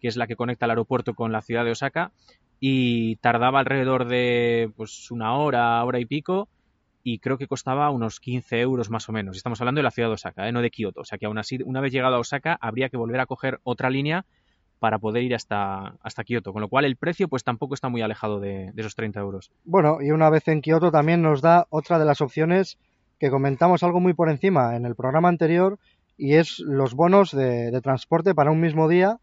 que 0.00 0.08
es 0.08 0.16
la 0.16 0.26
que 0.26 0.36
conecta 0.36 0.64
el 0.64 0.70
aeropuerto 0.70 1.14
con 1.14 1.30
la 1.30 1.42
ciudad 1.42 1.64
de 1.64 1.72
Osaka, 1.72 2.12
y 2.58 3.16
tardaba 3.16 3.58
alrededor 3.58 4.06
de 4.06 4.70
pues 4.76 5.10
una 5.10 5.34
hora, 5.34 5.84
hora 5.84 5.98
y 5.98 6.06
pico, 6.06 6.48
y 7.02 7.18
creo 7.18 7.38
que 7.38 7.46
costaba 7.46 7.90
unos 7.90 8.20
15 8.20 8.60
euros 8.60 8.90
más 8.90 9.08
o 9.08 9.12
menos. 9.12 9.36
Estamos 9.36 9.60
hablando 9.60 9.80
de 9.80 9.84
la 9.84 9.90
ciudad 9.90 10.08
de 10.08 10.14
Osaka, 10.14 10.48
¿eh? 10.48 10.52
no 10.52 10.62
de 10.62 10.70
Kioto. 10.70 11.00
O 11.00 11.04
sea 11.04 11.18
que 11.18 11.26
aún 11.26 11.38
así, 11.38 11.58
una 11.64 11.80
vez 11.80 11.92
llegado 11.92 12.16
a 12.16 12.20
Osaka, 12.20 12.56
habría 12.60 12.88
que 12.88 12.96
volver 12.96 13.20
a 13.20 13.26
coger 13.26 13.60
otra 13.64 13.90
línea 13.90 14.24
para 14.78 14.98
poder 14.98 15.22
ir 15.22 15.34
hasta, 15.34 15.94
hasta 16.02 16.24
Kioto, 16.24 16.52
con 16.52 16.60
lo 16.60 16.68
cual 16.68 16.84
el 16.84 16.96
precio 16.96 17.28
pues 17.28 17.44
tampoco 17.44 17.74
está 17.74 17.88
muy 17.88 18.02
alejado 18.02 18.40
de, 18.40 18.72
esos 18.76 18.94
30 18.94 19.20
euros. 19.20 19.50
Bueno, 19.64 19.98
y 20.00 20.10
una 20.10 20.28
vez 20.30 20.48
en 20.48 20.60
Kioto 20.60 20.90
también 20.90 21.22
nos 21.22 21.40
da 21.40 21.66
otra 21.70 21.98
de 21.98 22.04
las 22.04 22.20
opciones 22.20 22.78
que 23.18 23.30
comentamos 23.30 23.82
algo 23.84 24.00
muy 24.00 24.12
por 24.12 24.28
encima 24.28 24.76
en 24.76 24.84
el 24.84 24.96
programa 24.96 25.28
anterior 25.28 25.78
y 26.16 26.34
es 26.34 26.58
los 26.58 26.94
bonos 26.94 27.30
de, 27.30 27.70
de 27.70 27.80
transporte 27.80 28.34
para 28.34 28.50
un 28.50 28.60
mismo 28.60 28.88
día, 28.88 29.18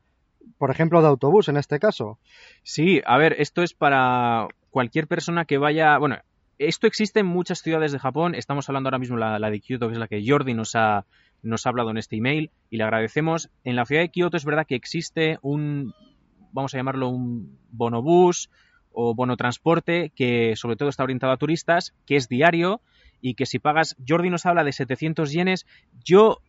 por 0.58 0.72
ejemplo 0.72 1.01
de 1.01 1.10
autobús 1.10 1.50
en 1.50 1.58
este 1.58 1.80
caso. 1.80 2.20
Sí, 2.63 3.01
a 3.06 3.18
ver, 3.18 3.36
esto 3.39 3.62
es 3.62 3.74
para 3.74 4.48
cualquier 4.70 5.08
persona 5.08 5.46
que 5.46 5.58
vaya, 5.58 5.98
bueno, 5.98 6.20
esto 6.60 6.88
existe 6.88 7.22
en 7.22 7.25
muchas 7.25 7.62
ciudades 7.62 7.94
de 7.94 8.00
Japón. 8.00 8.36
Estamos 8.36 8.68
hablando 8.68 8.88
ahora 8.88 9.00
mismo 9.00 9.16
de 9.16 9.39
la, 9.39 9.50
de 9.50 9.60
Kyoto, 9.62 9.88
que 9.88 9.94
es 9.94 10.00
la 10.00 10.10
que 10.10 10.24
Jordi 10.25 10.54
nos 10.54 10.75
ha, 10.75 11.06
nos 11.42 11.66
ha 11.66 11.70
hablado 11.70 11.89
en 11.89 11.98
este 11.98 12.18
email 12.18 12.51
y 12.70 12.78
le 12.78 12.84
agradecemos. 12.84 13.50
En 13.63 13.78
la 13.78 13.86
ciudad 13.86 14.01
de 14.01 14.10
Kyoto 14.10 14.36
es 14.36 14.44
verdad 14.44 14.68
que 14.68 14.75
existe 14.75 15.39
un, 15.42 15.94
vamos 16.51 16.74
a 16.74 16.78
llamarlo 16.78 17.08
un 17.08 17.58
bonobús 17.72 18.50
o 18.92 19.16
bono 19.16 19.38
transporte 19.38 20.12
que 20.13 20.56
sobre 20.58 20.75
todo 20.75 20.89
está 20.89 21.04
orientado 21.04 21.32
a 21.32 21.38
turistas, 21.38 21.94
que 22.06 22.18
es 22.18 22.28
diario 22.28 22.82
y 23.22 23.36
que 23.36 23.46
si 23.46 23.60
pagas, 23.60 23.96
Jordi 24.06 24.30
nos 24.30 24.46
habla 24.46 24.66
de 24.66 24.74
700 24.74 25.32
yenes. 25.32 25.66
Yo 26.04 26.39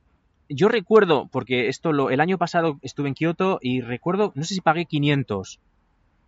yo 0.52 0.66
recuerdo, 0.66 1.28
porque 1.30 1.68
esto 1.68 1.92
lo, 1.92 2.10
el 2.10 2.18
año 2.18 2.36
pasado 2.36 2.80
estuve 2.82 3.06
en 3.06 3.14
Kioto 3.14 3.60
y 3.62 3.82
recuerdo, 3.82 4.32
no 4.34 4.42
sé 4.42 4.54
si 4.54 4.60
pagué 4.60 4.84
500 4.84 5.60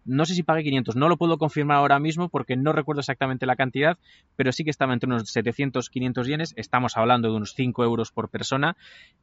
no 0.04 0.24
sé 0.24 0.34
si 0.34 0.42
pagué 0.42 0.62
500, 0.62 0.96
no 0.96 1.08
lo 1.08 1.16
puedo 1.16 1.38
confirmar 1.38 1.78
ahora 1.78 1.98
mismo 1.98 2.28
porque 2.28 2.56
no 2.56 2.72
recuerdo 2.72 3.00
exactamente 3.00 3.46
la 3.46 3.56
cantidad, 3.56 3.98
pero 4.36 4.52
sí 4.52 4.64
que 4.64 4.70
estaba 4.70 4.92
entre 4.92 5.08
unos 5.08 5.28
700, 5.30 5.88
500 5.90 6.26
yenes. 6.26 6.54
Estamos 6.56 6.96
hablando 6.96 7.28
de 7.28 7.36
unos 7.36 7.54
5 7.54 7.84
euros 7.84 8.10
por 8.10 8.28
persona. 8.28 8.76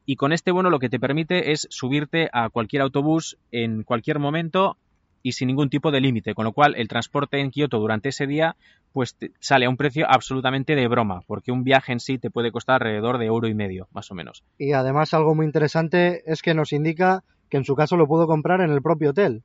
Y 0.06 0.16
con 0.16 0.34
este 0.34 0.52
bono 0.52 0.70
lo 0.70 0.80
que 0.80 0.90
te 0.90 1.00
permite 1.00 1.52
es 1.52 1.68
subirte 1.70 2.30
a 2.34 2.50
cualquier 2.50 2.82
autobús 2.82 3.38
en 3.52 3.84
cualquier 3.84 4.20
momento 4.20 4.78
y 5.22 5.34
sin 5.34 5.48
ningún 5.48 5.70
tipo 5.70 5.92
de 5.92 6.02
límite, 6.02 6.34
con 6.34 6.46
lo 6.46 6.54
cual 6.54 6.76
el 6.78 6.88
transporte 6.88 7.40
en 7.40 7.52
Kioto 7.52 7.80
durante 7.80 8.10
ese 8.10 8.28
día 8.28 8.56
pues 8.94 9.18
sale 9.40 9.66
a 9.66 9.70
un 9.70 9.78
precio 9.78 10.06
absolutamente 10.10 10.76
de 10.76 10.88
broma, 10.88 11.22
porque 11.28 11.52
un 11.52 11.64
viaje 11.64 11.92
en 11.92 12.00
sí 12.00 12.18
te 12.18 12.32
puede 12.32 12.52
costar 12.52 12.76
alrededor 12.76 13.18
de 13.18 13.26
euro 13.26 13.48
y 13.48 13.54
medio, 13.54 13.88
más 13.92 14.10
o 14.12 14.16
menos. 14.16 14.44
Y 14.58 14.72
además 14.74 15.14
algo 15.14 15.36
muy 15.36 15.46
interesante 15.46 16.24
es 16.26 16.42
que 16.42 16.54
nos 16.54 16.74
indica 16.74 17.24
que 17.50 17.58
en 17.58 17.66
su 17.66 17.76
caso 17.76 17.98
lo 17.98 18.08
puedo 18.08 18.28
comprar 18.28 18.62
en 18.62 18.72
el 18.72 18.82
propio 18.82 19.12
hotel. 19.12 19.44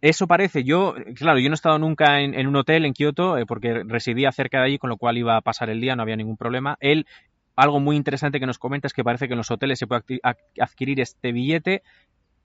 Eso 0.00 0.26
parece, 0.26 0.64
yo, 0.64 0.94
claro, 1.14 1.38
yo 1.38 1.50
no 1.50 1.52
he 1.52 1.54
estado 1.54 1.78
nunca 1.78 2.20
en, 2.20 2.46
un 2.46 2.56
hotel 2.56 2.86
en 2.86 2.94
Kioto 2.94 3.36
eh, 3.36 3.44
porque 3.44 3.82
residía 3.84 4.32
cerca 4.32 4.58
de 4.58 4.64
allí, 4.64 4.78
con 4.78 4.88
lo 4.88 4.96
cual 4.96 5.18
iba 5.18 5.36
a 5.36 5.42
pasar 5.42 5.68
el 5.68 5.80
día, 5.80 5.94
no 5.94 6.02
había 6.02 6.16
ningún 6.16 6.38
problema. 6.38 6.78
Él, 6.80 7.06
algo 7.54 7.80
muy 7.80 7.96
interesante 7.96 8.40
que 8.40 8.46
nos 8.46 8.58
comenta 8.58 8.86
es 8.86 8.94
que 8.94 9.04
parece 9.04 9.26
que 9.26 9.34
en 9.34 9.38
los 9.38 9.50
hoteles 9.50 9.78
se 9.78 9.86
puede 9.86 10.20
adquirir 10.58 11.00
este 11.00 11.32
billete. 11.32 11.82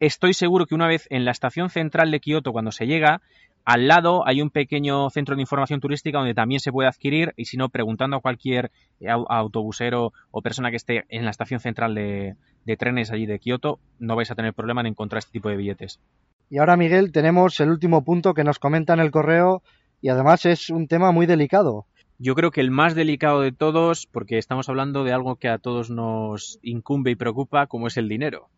Estoy 0.01 0.33
seguro 0.33 0.65
que 0.65 0.75
una 0.75 0.88
vez 0.88 1.07
en 1.09 1.24
la 1.24 1.31
estación 1.31 1.69
central 1.69 2.12
de 2.12 2.19
Kioto, 2.19 2.51
cuando 2.51 2.74
se 2.74 2.88
llega, 2.88 3.21
al 3.63 3.88
lado 3.88 4.27
hay 4.27 4.41
un 4.41 4.50
pequeño 4.50 5.09
centro 5.09 5.35
de 5.35 5.41
información 5.41 5.79
turística 5.79 6.17
donde 6.17 6.33
también 6.33 6.59
se 6.59 6.74
puede 6.74 6.89
adquirir 6.89 7.33
y 7.38 7.45
si 7.45 7.55
no, 7.55 7.69
preguntando 7.69 8.17
a 8.17 8.21
cualquier 8.21 8.69
autobusero 9.07 10.12
o 10.31 10.41
persona 10.41 10.71
que 10.71 10.77
esté 10.77 11.05
en 11.07 11.24
la 11.24 11.31
estación 11.31 11.62
central 11.62 11.95
de, 11.95 12.35
de 12.65 12.77
trenes 12.77 13.12
allí 13.12 13.25
de 13.25 13.39
Kioto, 13.39 13.79
no 13.97 14.17
vais 14.17 14.29
a 14.29 14.35
tener 14.35 14.53
problema 14.53 14.81
en 14.81 14.88
encontrar 14.88 15.19
este 15.19 15.31
tipo 15.31 15.47
de 15.47 15.55
billetes. 15.55 16.01
Y 16.49 16.59
ahora, 16.59 16.77
Miguel, 16.77 17.11
tenemos 17.11 17.59
el 17.59 17.69
último 17.69 18.03
punto 18.03 18.33
que 18.33 18.43
nos 18.43 18.59
comenta 18.59 18.93
en 18.93 18.99
el 18.99 19.11
correo 19.11 19.63
y 20.01 20.09
además 20.09 20.45
es 20.45 20.69
un 20.69 20.87
tema 20.87 21.11
muy 21.11 21.25
delicado. 21.25 21.87
Yo 22.17 22.35
creo 22.35 22.51
que 22.51 22.61
el 22.61 22.71
más 22.71 22.95
delicado 22.95 23.41
de 23.41 23.51
todos, 23.51 24.07
porque 24.07 24.37
estamos 24.37 24.69
hablando 24.69 25.03
de 25.03 25.11
algo 25.11 25.35
que 25.35 25.49
a 25.49 25.57
todos 25.57 25.89
nos 25.89 26.59
incumbe 26.61 27.11
y 27.11 27.15
preocupa, 27.15 27.67
como 27.67 27.87
es 27.87 27.97
el 27.97 28.07
dinero. 28.07 28.49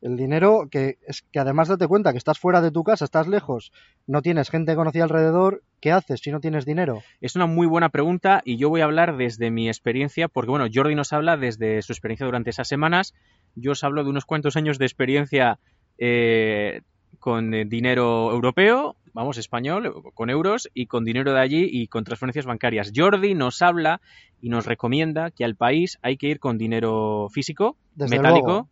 El 0.00 0.16
dinero, 0.16 0.66
que 0.68 0.98
es 1.06 1.22
que 1.30 1.38
además 1.38 1.68
date 1.68 1.86
cuenta 1.86 2.10
que 2.10 2.18
estás 2.18 2.40
fuera 2.40 2.60
de 2.60 2.72
tu 2.72 2.82
casa, 2.82 3.04
estás 3.04 3.28
lejos, 3.28 3.70
no 4.08 4.20
tienes 4.20 4.50
gente 4.50 4.74
conocida 4.74 5.04
alrededor, 5.04 5.62
¿qué 5.80 5.92
haces 5.92 6.20
si 6.20 6.32
no 6.32 6.40
tienes 6.40 6.64
dinero? 6.64 7.02
Es 7.20 7.36
una 7.36 7.46
muy 7.46 7.68
buena 7.68 7.90
pregunta 7.90 8.42
y 8.44 8.56
yo 8.56 8.68
voy 8.68 8.80
a 8.80 8.84
hablar 8.84 9.16
desde 9.16 9.52
mi 9.52 9.68
experiencia, 9.68 10.26
porque 10.26 10.50
bueno, 10.50 10.66
Jordi 10.72 10.96
nos 10.96 11.12
habla 11.12 11.36
desde 11.36 11.82
su 11.82 11.92
experiencia 11.92 12.26
durante 12.26 12.50
esas 12.50 12.66
semanas, 12.66 13.14
yo 13.54 13.72
os 13.72 13.84
hablo 13.84 14.02
de 14.02 14.10
unos 14.10 14.24
cuantos 14.24 14.56
años 14.56 14.78
de 14.78 14.86
experiencia 14.86 15.60
eh, 15.98 16.80
con 17.22 17.54
eh, 17.54 17.64
dinero 17.64 18.32
europeo, 18.32 18.96
vamos, 19.14 19.38
español, 19.38 19.94
con 20.14 20.28
euros 20.28 20.68
y 20.74 20.86
con 20.86 21.04
dinero 21.04 21.32
de 21.32 21.38
allí 21.38 21.68
y 21.70 21.86
con 21.86 22.02
transferencias 22.02 22.46
bancarias. 22.46 22.90
Jordi 22.94 23.34
nos 23.34 23.62
habla 23.62 24.00
y 24.40 24.48
nos 24.48 24.66
recomienda 24.66 25.30
que 25.30 25.44
al 25.44 25.54
país 25.54 26.00
hay 26.02 26.16
que 26.16 26.26
ir 26.26 26.40
con 26.40 26.58
dinero 26.58 27.28
físico, 27.30 27.76
metálico 27.94 28.68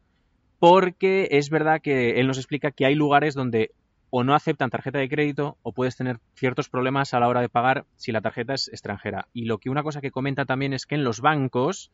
porque 0.58 1.28
es 1.30 1.48
verdad 1.48 1.80
que 1.80 2.18
él 2.18 2.26
nos 2.26 2.38
explica 2.38 2.72
que 2.72 2.86
hay 2.86 2.96
lugares 2.96 3.34
donde 3.34 3.70
o 4.10 4.24
no 4.24 4.34
aceptan 4.34 4.68
tarjeta 4.68 4.98
de 4.98 5.08
crédito 5.08 5.56
o 5.62 5.72
puedes 5.72 5.96
tener 5.96 6.18
ciertos 6.34 6.68
problemas 6.68 7.14
a 7.14 7.20
la 7.20 7.28
hora 7.28 7.42
de 7.42 7.48
pagar 7.48 7.86
si 7.94 8.10
la 8.10 8.20
tarjeta 8.20 8.54
es 8.54 8.66
extranjera. 8.66 9.28
Y 9.32 9.44
lo 9.44 9.58
que 9.58 9.70
una 9.70 9.84
cosa 9.84 10.00
que 10.00 10.10
comenta 10.10 10.44
también 10.44 10.72
es 10.72 10.86
que 10.86 10.96
en 10.96 11.04
los 11.04 11.20
bancos, 11.20 11.92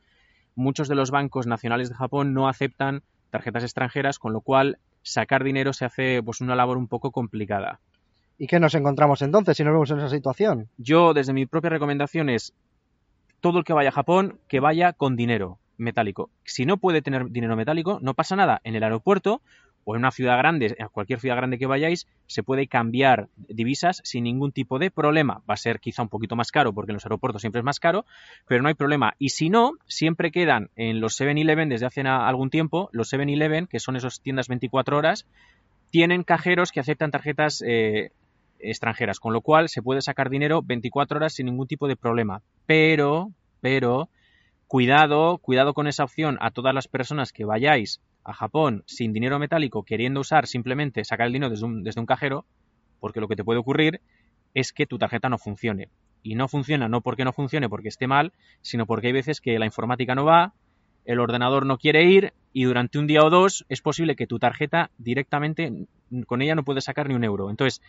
muchos 0.54 0.88
de 0.88 0.94
los 0.94 1.10
bancos 1.10 1.46
nacionales 1.46 1.90
de 1.90 1.96
Japón 1.96 2.32
no 2.32 2.48
aceptan 2.48 3.02
tarjetas 3.28 3.62
extranjeras, 3.62 4.18
con 4.18 4.32
lo 4.32 4.40
cual 4.40 4.78
sacar 5.06 5.44
dinero 5.44 5.72
se 5.72 5.84
hace 5.84 6.22
pues 6.22 6.40
una 6.40 6.56
labor 6.56 6.76
un 6.76 6.88
poco 6.88 7.10
complicada. 7.12 7.80
¿Y 8.38 8.46
qué 8.48 8.60
nos 8.60 8.74
encontramos 8.74 9.22
entonces 9.22 9.56
si 9.56 9.64
nos 9.64 9.72
vemos 9.72 9.90
en 9.90 9.98
esa 9.98 10.10
situación? 10.10 10.68
Yo, 10.76 11.14
desde 11.14 11.32
mi 11.32 11.46
propia 11.46 11.70
recomendación 11.70 12.28
es 12.28 12.52
todo 13.40 13.58
el 13.58 13.64
que 13.64 13.72
vaya 13.72 13.90
a 13.90 13.92
Japón, 13.92 14.40
que 14.48 14.60
vaya 14.60 14.92
con 14.92 15.16
dinero 15.16 15.58
metálico. 15.78 16.30
Si 16.44 16.66
no 16.66 16.76
puede 16.76 17.02
tener 17.02 17.30
dinero 17.30 17.56
metálico, 17.56 17.98
no 18.02 18.14
pasa 18.14 18.36
nada. 18.36 18.60
En 18.64 18.74
el 18.74 18.82
aeropuerto 18.82 19.40
o 19.88 19.94
en 19.94 20.00
una 20.00 20.10
ciudad 20.10 20.36
grande, 20.36 20.76
a 20.80 20.88
cualquier 20.88 21.20
ciudad 21.20 21.36
grande 21.36 21.58
que 21.58 21.66
vayáis, 21.66 22.08
se 22.26 22.42
puede 22.42 22.66
cambiar 22.66 23.28
divisas 23.36 24.00
sin 24.02 24.24
ningún 24.24 24.50
tipo 24.50 24.80
de 24.80 24.90
problema. 24.90 25.42
Va 25.48 25.54
a 25.54 25.56
ser 25.56 25.78
quizá 25.78 26.02
un 26.02 26.08
poquito 26.08 26.34
más 26.34 26.50
caro 26.50 26.72
porque 26.72 26.90
en 26.90 26.94
los 26.94 27.06
aeropuertos 27.06 27.40
siempre 27.40 27.60
es 27.60 27.64
más 27.64 27.78
caro, 27.78 28.04
pero 28.48 28.62
no 28.62 28.68
hay 28.68 28.74
problema. 28.74 29.14
Y 29.20 29.28
si 29.28 29.48
no, 29.48 29.74
siempre 29.86 30.32
quedan 30.32 30.70
en 30.74 31.00
los 31.00 31.20
7-Eleven 31.20 31.68
desde 31.68 31.86
hace 31.86 32.00
algún 32.00 32.50
tiempo, 32.50 32.90
los 32.90 33.12
7-Eleven, 33.12 33.68
que 33.68 33.78
son 33.78 33.94
esas 33.94 34.20
tiendas 34.20 34.48
24 34.48 34.98
horas, 34.98 35.24
tienen 35.92 36.24
cajeros 36.24 36.72
que 36.72 36.80
aceptan 36.80 37.12
tarjetas 37.12 37.62
eh, 37.64 38.10
extranjeras, 38.58 39.20
con 39.20 39.32
lo 39.32 39.40
cual 39.40 39.68
se 39.68 39.82
puede 39.82 40.02
sacar 40.02 40.30
dinero 40.30 40.62
24 40.62 41.18
horas 41.18 41.34
sin 41.34 41.46
ningún 41.46 41.68
tipo 41.68 41.86
de 41.86 41.94
problema. 41.94 42.42
Pero, 42.66 43.30
pero, 43.60 44.08
Cuidado, 44.68 45.38
cuidado 45.38 45.74
con 45.74 45.86
esa 45.86 46.02
opción 46.02 46.38
a 46.40 46.50
todas 46.50 46.74
las 46.74 46.88
personas 46.88 47.32
que 47.32 47.44
vayáis 47.44 48.00
a 48.26 48.34
Japón 48.34 48.82
sin 48.86 49.12
dinero 49.12 49.38
metálico 49.38 49.84
queriendo 49.84 50.20
usar 50.20 50.46
simplemente 50.46 51.04
sacar 51.04 51.28
el 51.28 51.32
dinero 51.32 51.50
desde 51.50 52.00
un, 52.00 52.06
cajero, 52.06 52.44
porque 53.00 53.20
lo 53.20 53.28
que 53.28 53.36
te 53.36 53.44
puede 53.44 53.60
ocurrir 53.60 54.00
es 54.54 54.72
que 54.72 54.86
tu 54.86 54.98
tarjeta 54.98 55.28
no 55.28 55.38
funcione. 55.38 55.88
Y 56.22 56.34
no 56.34 56.48
funciona 56.48 56.88
no 56.88 57.02
porque 57.02 57.24
no 57.24 57.32
funcione 57.32 57.68
porque 57.68 57.88
esté 57.88 58.06
mal, 58.06 58.32
sino 58.62 58.86
porque 58.86 59.08
hay 59.08 59.12
veces 59.12 59.40
que 59.40 59.58
la 59.58 59.66
informática 59.66 60.14
no 60.14 60.24
va, 60.24 60.54
el 61.04 61.20
ordenador 61.20 61.66
no 61.66 61.78
quiere 61.78 62.04
ir 62.04 62.32
y 62.52 62.64
durante 62.64 62.98
un 62.98 63.06
día 63.06 63.22
o 63.22 63.30
dos 63.30 63.64
es 63.68 63.80
posible 63.80 64.16
que 64.16 64.26
tu 64.26 64.40
tarjeta 64.40 64.90
directamente 64.98 65.86
con 66.26 66.42
ella 66.42 66.56
no 66.56 66.64
puedes 66.64 66.84
sacar 66.84 67.08
ni 67.08 67.14
un 67.14 67.22
euro. 67.22 67.48
Entonces, 67.48 67.80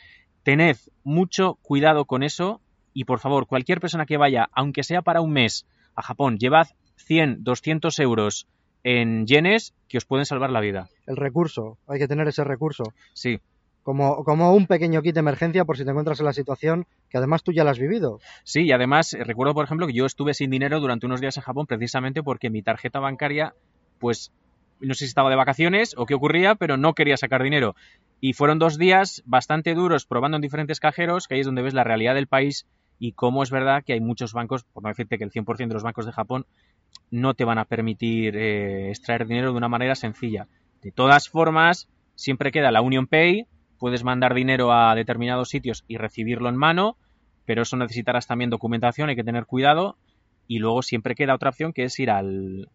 tened 0.44 0.77
mucho 1.03 1.56
cuidado 1.63 2.06
con 2.06 2.22
eso 2.22 2.62
y 2.94 3.06
por 3.06 3.20
favor, 3.20 3.48
cualquier 3.48 3.79
persona 3.79 4.06
que 4.06 4.17
vaya, 4.17 4.50
aunque 4.51 4.84
sea 4.84 5.01
para 5.01 5.22
un 5.22 5.32
mes, 5.32 5.65
a 5.96 6.03
Japón, 6.03 6.38
llevad 6.38 6.67
100, 6.98 7.44
200 7.44 7.98
euros 8.00 8.48
en 8.88 9.27
yenes 9.27 9.74
que 9.89 9.98
os 9.98 10.06
pueden 10.06 10.25
salvar 10.25 10.50
la 10.50 10.62
vida. 10.62 10.88
El 11.08 11.17
recurso, 11.17 11.77
hay 11.89 12.00
que 12.00 12.08
tener 12.08 12.25
ese 12.29 12.46
recurso. 12.46 12.94
Sí. 13.13 13.41
Como, 13.84 14.24
como 14.24 14.53
un 14.53 14.65
pequeño 14.65 15.01
kit 15.01 15.13
de 15.13 15.20
emergencia 15.20 15.65
por 15.65 15.75
si 15.75 15.84
te 15.84 15.89
encuentras 15.89 16.22
en 16.22 16.25
la 16.25 16.32
situación 16.32 16.86
que 17.10 17.17
además 17.17 17.44
tú 17.44 17.51
ya 17.51 17.65
la 17.65 17.72
has 17.72 17.79
vivido. 17.79 18.22
Sí, 18.46 18.62
y 18.62 18.72
además 18.72 19.13
eh, 19.13 19.25
recuerdo, 19.25 19.53
por 19.53 19.65
ejemplo, 19.65 19.88
que 19.88 19.94
yo 19.94 20.06
estuve 20.06 20.34
sin 20.34 20.50
dinero 20.50 20.79
durante 20.79 21.06
unos 21.06 21.20
días 21.20 21.36
en 21.36 21.44
Japón 21.44 21.67
precisamente 21.67 22.24
porque 22.24 22.50
mi 22.50 22.62
tarjeta 22.62 23.01
bancaria, 23.01 23.56
pues 24.00 24.32
no 24.79 24.94
sé 24.94 25.00
si 25.00 25.10
estaba 25.10 25.29
de 25.29 25.36
vacaciones 25.36 25.94
o 25.98 26.06
qué 26.06 26.13
ocurría, 26.13 26.56
pero 26.56 26.77
no 26.77 26.94
quería 26.94 27.17
sacar 27.17 27.44
dinero. 27.44 27.75
Y 28.22 28.34
fueron 28.34 28.58
dos 28.58 28.77
días 28.77 29.22
bastante 29.25 29.74
duros 29.74 30.06
probando 30.06 30.38
en 30.38 30.41
diferentes 30.41 30.79
cajeros, 30.79 31.27
que 31.27 31.36
ahí 31.36 31.41
es 31.41 31.46
donde 31.46 31.62
ves 31.62 31.74
la 31.74 31.84
realidad 31.84 32.15
del 32.15 32.27
país 32.27 32.65
y 33.00 33.12
cómo 33.12 33.44
es 33.44 33.51
verdad 33.51 33.84
que 33.86 33.91
hay 33.91 34.00
muchos 34.00 34.32
bancos, 34.32 34.63
por 34.63 34.84
no 34.84 34.89
decirte 34.89 35.17
que 35.17 35.25
el 35.25 35.32
100% 35.32 35.67
de 35.67 35.74
los 35.74 35.84
bancos 35.84 36.06
de 36.06 36.13
Japón 36.13 36.46
no 37.11 37.33
te 37.33 37.45
van 37.45 37.57
a 37.57 37.65
permitir 37.65 38.35
eh, 38.35 38.89
extraer 38.89 39.27
dinero 39.27 39.51
de 39.51 39.57
una 39.57 39.69
manera 39.69 39.95
sencilla. 39.95 40.47
De 40.81 40.91
todas 40.91 41.29
formas, 41.29 41.89
siempre 42.15 42.51
queda 42.51 42.71
la 42.71 42.81
Union 42.81 43.07
Pay, 43.07 43.45
puedes 43.77 44.03
mandar 44.03 44.33
dinero 44.33 44.71
a 44.71 44.95
determinados 44.95 45.49
sitios 45.49 45.83
y 45.87 45.97
recibirlo 45.97 46.49
en 46.49 46.57
mano, 46.57 46.97
pero 47.45 47.61
eso 47.61 47.77
necesitarás 47.77 48.27
también 48.27 48.49
documentación, 48.49 49.09
hay 49.09 49.15
que 49.15 49.23
tener 49.23 49.45
cuidado. 49.45 49.97
Y 50.47 50.59
luego 50.59 50.81
siempre 50.81 51.15
queda 51.15 51.35
otra 51.35 51.49
opción 51.49 51.73
que 51.73 51.83
es 51.83 51.99
ir 51.99 52.09
al, 52.09 52.69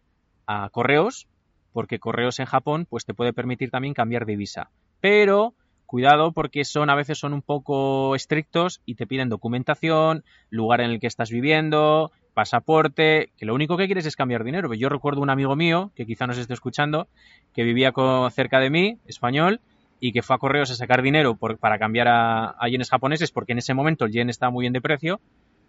a 0.45 0.69
correos, 0.69 1.27
porque 1.71 1.99
correos 1.99 2.39
en 2.39 2.45
Japón 2.45 2.85
pues 2.89 3.05
te 3.05 3.13
puede 3.13 3.33
permitir 3.33 3.71
también 3.71 3.93
cambiar 3.93 4.25
de 4.25 4.35
visa. 4.35 4.69
Pero 4.99 5.55
cuidado 5.85 6.31
porque 6.31 6.65
son 6.65 6.89
a 6.89 6.95
veces 6.95 7.19
son 7.19 7.33
un 7.33 7.41
poco 7.41 8.15
estrictos 8.15 8.81
y 8.85 8.95
te 8.95 9.05
piden 9.05 9.29
documentación, 9.29 10.23
lugar 10.49 10.81
en 10.81 10.91
el 10.91 10.99
que 10.99 11.07
estás 11.07 11.29
viviendo, 11.29 12.11
pasaporte, 12.33 13.31
que 13.37 13.45
lo 13.45 13.53
único 13.53 13.77
que 13.77 13.85
quieres 13.85 14.05
es 14.05 14.15
cambiar 14.15 14.43
dinero. 14.43 14.73
Yo 14.73 14.89
recuerdo 14.89 15.21
un 15.21 15.29
amigo 15.29 15.55
mío, 15.55 15.91
que 15.95 16.05
quizá 16.05 16.27
nos 16.27 16.37
esté 16.37 16.53
escuchando, 16.53 17.07
que 17.53 17.63
vivía 17.63 17.93
cerca 18.31 18.59
de 18.59 18.69
mí, 18.69 18.97
español, 19.07 19.61
y 19.99 20.11
que 20.11 20.21
fue 20.21 20.35
a 20.35 20.39
correos 20.39 20.71
a 20.71 20.75
sacar 20.75 21.01
dinero 21.01 21.35
para 21.35 21.79
cambiar 21.79 22.07
a, 22.09 22.67
yenes 22.69 22.89
japoneses, 22.89 23.31
porque 23.31 23.53
en 23.53 23.59
ese 23.59 23.73
momento 23.73 24.05
el 24.05 24.11
yen 24.11 24.29
estaba 24.29 24.51
muy 24.51 24.63
bien 24.63 24.73
de 24.73 24.81
precio. 24.81 25.21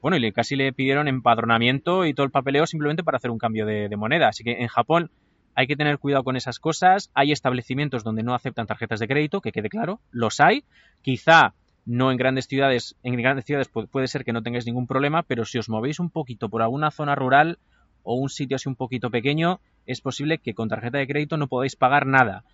Bueno, 0.03 0.17
y 0.17 0.21
le, 0.21 0.33
casi 0.33 0.57
le 0.57 0.73
pidieron 0.73 1.09
empadronamiento 1.09 2.05
y 2.05 2.13
todo 2.13 2.27
el 2.27 2.33
papeleo 2.33 2.67
simplemente 2.67 3.05
para 3.05 3.17
hacer 3.17 3.31
un 3.31 3.39
cambio 3.39 3.65
de 3.65 3.97
moneda. 3.97 4.29
Así 4.29 4.45
que 4.45 4.61
en 4.61 4.69
Japón 4.69 5.11
hay 5.55 5.67
que 5.67 5.77
tener 5.77 5.99
cuidado 5.99 6.25
con 6.25 6.37
esas 6.37 6.59
cosas. 6.59 7.11
Hay 7.15 7.33
establecimientos 7.33 8.05
donde 8.05 8.23
no 8.23 8.35
aceptan 8.35 8.67
tarjetas 8.67 9.01
de 9.01 9.09
crédito, 9.09 9.41
que 9.41 9.53
quede 9.53 9.69
claro, 9.69 10.01
los 10.11 10.41
hay. 10.41 10.65
Quizá 11.03 11.55
no 11.87 12.11
en 12.11 12.17
grandes 12.17 12.47
ciudades, 12.47 12.97
en 13.03 13.17
grandes 13.17 13.45
ciudades 13.45 13.69
puede 13.69 14.07
ser 14.07 14.25
que 14.25 14.33
no 14.33 14.43
tengáis 14.43 14.67
ningún 14.67 14.87
problema, 14.87 15.23
pero 15.23 15.45
si 15.45 15.59
os 15.59 15.69
movéis 15.69 16.01
un 16.01 16.11
poquito 16.11 16.49
por 16.49 16.63
alguna 16.63 16.91
zona 16.91 17.15
rural 17.15 17.59
o 18.03 18.15
un 18.15 18.29
sitio 18.29 18.57
así 18.57 18.69
un 18.69 18.77
poquito 18.77 19.11
pequeño, 19.11 19.61
es 19.87 20.01
posible 20.01 20.39
que 20.39 20.55
con 20.55 20.69
tarjeta 20.69 20.99
de 20.99 21.07
crédito 21.07 21.37
no 21.37 21.49
podáis 21.49 21.77
pagar 21.77 22.07
nada. 22.07 22.45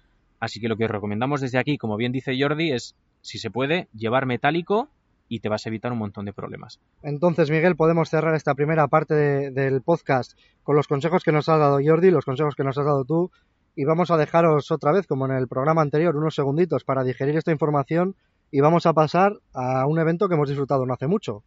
Así 0.40 0.60
que 0.60 0.68
lo 0.68 0.76
que 0.76 0.84
os 0.84 0.90
recomendamos 0.90 1.40
desde 1.40 1.58
aquí, 1.58 1.76
como 1.76 1.96
bien 1.96 2.12
dice 2.12 2.36
Jordi, 2.40 2.72
es, 2.72 2.96
si 3.20 3.38
se 3.38 3.50
puede, 3.50 3.88
llevar 3.92 4.26
metálico 4.26 4.88
y 5.28 5.40
te 5.40 5.48
vas 5.48 5.64
a 5.64 5.68
evitar 5.68 5.92
un 5.92 5.98
montón 5.98 6.24
de 6.24 6.32
problemas. 6.32 6.80
Entonces, 7.02 7.50
Miguel, 7.50 7.76
podemos 7.76 8.08
cerrar 8.08 8.34
esta 8.34 8.54
primera 8.54 8.88
parte 8.88 9.14
del 9.52 9.82
podcast 9.82 10.36
con 10.64 10.74
los 10.74 10.88
consejos 10.88 11.22
que 11.22 11.30
nos 11.30 11.48
ha 11.48 11.56
dado 11.56 11.78
Jordi, 11.84 12.10
los 12.10 12.24
consejos 12.24 12.56
que 12.56 12.64
nos 12.64 12.76
has 12.78 12.86
dado 12.86 13.04
tú, 13.04 13.30
y 13.76 13.84
vamos 13.84 14.10
a 14.10 14.16
dejaros 14.16 14.70
otra 14.72 14.92
vez, 14.92 15.06
como 15.06 15.26
en 15.26 15.32
el 15.32 15.46
programa 15.46 15.82
anterior, 15.82 16.16
unos 16.16 16.34
segunditos 16.34 16.82
para 16.84 17.04
digerir 17.04 17.36
esta 17.36 17.52
información 17.52 18.16
y 18.50 18.60
vamos 18.60 18.86
a 18.86 18.92
pasar 18.92 19.38
a 19.52 19.86
un 19.86 19.98
evento 19.98 20.28
que 20.28 20.34
hemos 20.34 20.48
disfrutado 20.48 20.86
no 20.86 20.94
hace 20.94 21.06
mucho. 21.06 21.44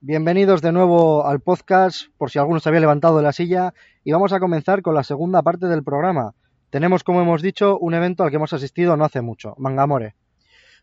Bienvenidos 0.00 0.62
de 0.62 0.70
nuevo 0.70 1.26
al 1.26 1.40
podcast, 1.40 2.10
por 2.16 2.30
si 2.30 2.38
alguno 2.38 2.60
se 2.60 2.68
había 2.68 2.80
levantado 2.80 3.16
de 3.16 3.24
la 3.24 3.32
silla, 3.32 3.74
y 4.04 4.12
vamos 4.12 4.32
a 4.32 4.38
comenzar 4.38 4.82
con 4.82 4.94
la 4.94 5.02
segunda 5.02 5.42
parte 5.42 5.66
del 5.66 5.82
programa. 5.82 6.34
Tenemos, 6.70 7.02
como 7.02 7.22
hemos 7.22 7.42
dicho, 7.42 7.76
un 7.78 7.94
evento 7.94 8.22
al 8.22 8.30
que 8.30 8.36
hemos 8.36 8.52
asistido 8.52 8.96
no 8.96 9.04
hace 9.04 9.20
mucho, 9.20 9.56
Mangamore. 9.58 10.14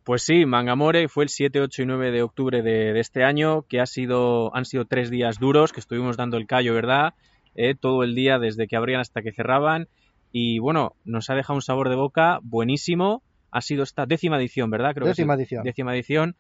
Pues 0.04 0.24
sí, 0.24 0.46
Mangamore 0.46 1.08
fue 1.08 1.24
el 1.24 1.30
7, 1.30 1.62
8 1.62 1.82
y 1.82 1.86
9 1.86 2.12
de 2.12 2.22
octubre 2.24 2.62
de, 2.62 3.00
este 3.00 3.24
año, 3.24 3.64
que 3.64 3.80
ha 3.80 3.86
sido, 3.86 4.56
han 4.56 4.66
sido 4.66 4.86
tres 4.86 5.10
días 5.10 5.40
duros, 5.40 5.72
que 5.72 5.80
estuvimos 5.80 6.18
dando 6.18 6.38
el 6.38 6.48
callo, 6.48 6.74
¿verdad? 6.74 7.14
Eh, 7.56 7.76
todo 7.76 8.04
el 8.04 8.16
día, 8.16 8.40
desde 8.40 8.68
que 8.68 8.76
abrían 8.76 9.00
hasta 9.00 9.22
que 9.22 9.32
cerraban. 9.32 9.88
Y 10.32 10.60
bueno, 10.60 10.96
nos 11.06 11.30
ha 11.30 11.36
dejado 11.36 11.56
un 11.56 11.62
sabor 11.62 11.90
de 11.90 11.96
boca 11.96 12.40
buenísimo. 12.42 13.24
Ha 13.52 13.62
sido 13.62 13.84
esta 13.84 14.06
décima 14.06 14.38
edición, 14.38 14.70
¿verdad? 14.70 14.94
Creo 14.94 15.08
décima 15.08 15.36
edición. 15.36 15.64
Décima 15.64 15.94
edición 15.94 16.36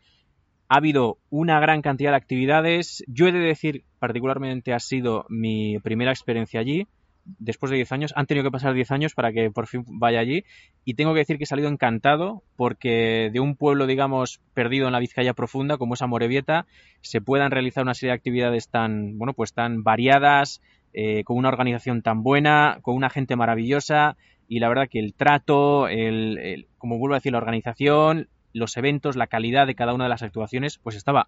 ha 0.74 0.78
habido 0.78 1.20
una 1.30 1.60
gran 1.60 1.84
cantidad 1.84 2.12
de 2.12 2.18
actividades. 2.18 3.04
Yo 3.08 3.28
he 3.28 3.32
de 3.32 3.40
decir, 3.40 3.84
particularmente 4.00 4.74
ha 4.74 4.80
sido 4.80 5.26
mi 5.30 5.78
primera 5.80 6.12
experiencia 6.12 6.60
allí. 6.60 6.88
Después 7.26 7.70
de 7.70 7.78
10 7.78 7.92
años, 7.94 8.14
han 8.16 8.26
tenido 8.26 8.44
que 8.44 8.52
pasar 8.52 8.74
10 8.74 8.92
años 8.92 9.14
para 9.14 9.32
que 9.32 9.50
por 9.50 9.68
fin 9.68 9.86
vaya 9.88 10.20
allí. 10.20 10.44
Y 10.84 10.96
tengo 10.96 11.14
que 11.14 11.20
decir 11.20 11.38
que 11.38 11.46
he 11.46 11.48
salido 11.48 11.70
encantado 11.70 12.44
porque 12.56 13.30
de 13.32 13.40
un 13.40 13.56
pueblo, 13.56 13.88
digamos, 13.88 14.42
perdido 14.54 14.88
en 14.88 14.94
la 14.94 15.00
Vizcaya 15.00 15.34
profunda, 15.34 15.78
como 15.78 15.94
es 15.94 16.02
Amorebieta, 16.02 16.66
se 17.02 17.22
puedan 17.22 17.52
realizar 17.52 17.84
una 17.84 17.94
serie 17.94 18.12
de 18.12 18.18
actividades 18.18 18.70
tan, 18.70 19.18
bueno, 19.18 19.34
pues 19.34 19.54
tan 19.54 19.84
variadas, 19.84 20.62
eh, 20.94 21.24
con 21.24 21.38
una 21.38 21.50
organización 21.50 22.02
tan 22.02 22.24
buena, 22.24 22.80
con 22.82 22.96
una 22.96 23.10
gente 23.10 23.36
maravillosa 23.36 24.16
y 24.48 24.60
la 24.60 24.70
verdad 24.70 24.88
que 24.90 25.00
el 25.00 25.14
trato, 25.14 25.88
el, 25.88 26.68
como 26.78 27.00
vuelvo 27.00 27.16
a 27.16 27.18
decir, 27.18 27.32
la 27.32 27.40
organización, 27.40 28.28
los 28.54 28.78
eventos, 28.78 29.16
la 29.16 29.28
calidad 29.28 29.66
de 29.66 29.76
cada 29.76 29.94
una 29.94 30.04
de 30.04 30.12
las 30.12 30.22
actuaciones, 30.22 30.78
pues 30.78 30.96
estaba 30.96 31.28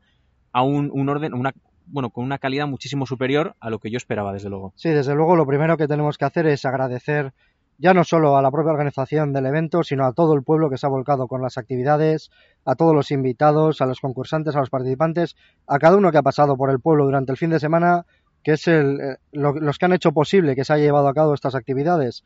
a 0.52 0.62
un, 0.62 0.92
un 0.94 1.10
orden, 1.10 1.34
una, 1.34 1.54
bueno, 1.88 2.10
con 2.10 2.24
una 2.24 2.38
calidad 2.38 2.68
muchísimo 2.68 3.06
superior 3.06 3.56
a 3.60 3.70
lo 3.70 3.80
que 3.80 3.90
yo 3.90 3.98
esperaba, 3.98 4.34
desde 4.34 4.50
luego. 4.50 4.74
Sí, 4.76 4.90
desde 4.90 5.16
luego 5.16 5.36
lo 5.36 5.46
primero 5.46 5.78
que 5.78 5.88
tenemos 5.88 6.18
que 6.18 6.26
hacer 6.26 6.48
es 6.48 6.66
agradecer 6.66 7.34
ya 7.78 7.94
no 7.94 8.04
solo 8.04 8.38
a 8.38 8.42
la 8.42 8.52
propia 8.52 8.72
organización 8.72 9.34
del 9.34 9.46
evento, 9.46 9.84
sino 9.84 10.06
a 10.06 10.14
todo 10.14 10.34
el 10.34 10.44
pueblo 10.44 10.70
que 10.70 10.78
se 10.78 10.86
ha 10.86 10.90
volcado 10.90 11.28
con 11.28 11.42
las 11.42 11.58
actividades, 11.58 12.32
a 12.64 12.76
todos 12.76 12.96
los 12.96 13.12
invitados, 13.12 13.82
a 13.82 13.86
los 13.86 14.00
concursantes, 14.00 14.56
a 14.56 14.60
los 14.60 14.70
participantes, 14.70 15.36
a 15.68 15.78
cada 15.78 15.98
uno 15.98 16.12
que 16.12 16.18
ha 16.18 16.24
pasado 16.24 16.56
por 16.56 16.70
el 16.70 16.80
pueblo 16.80 17.06
durante 17.06 17.32
el 17.32 17.38
fin 17.38 17.50
de 17.50 17.60
semana, 17.60 18.06
que 18.44 18.54
es 18.54 18.68
el, 18.68 19.00
eh, 19.02 19.18
los 19.32 19.78
que 19.78 19.86
han 19.86 19.94
hecho 19.94 20.14
posible 20.14 20.56
que 20.56 20.64
se 20.64 20.74
haya 20.74 20.86
llevado 20.86 21.08
a 21.08 21.14
cabo 21.14 21.34
estas 21.34 21.56
actividades. 21.56 22.24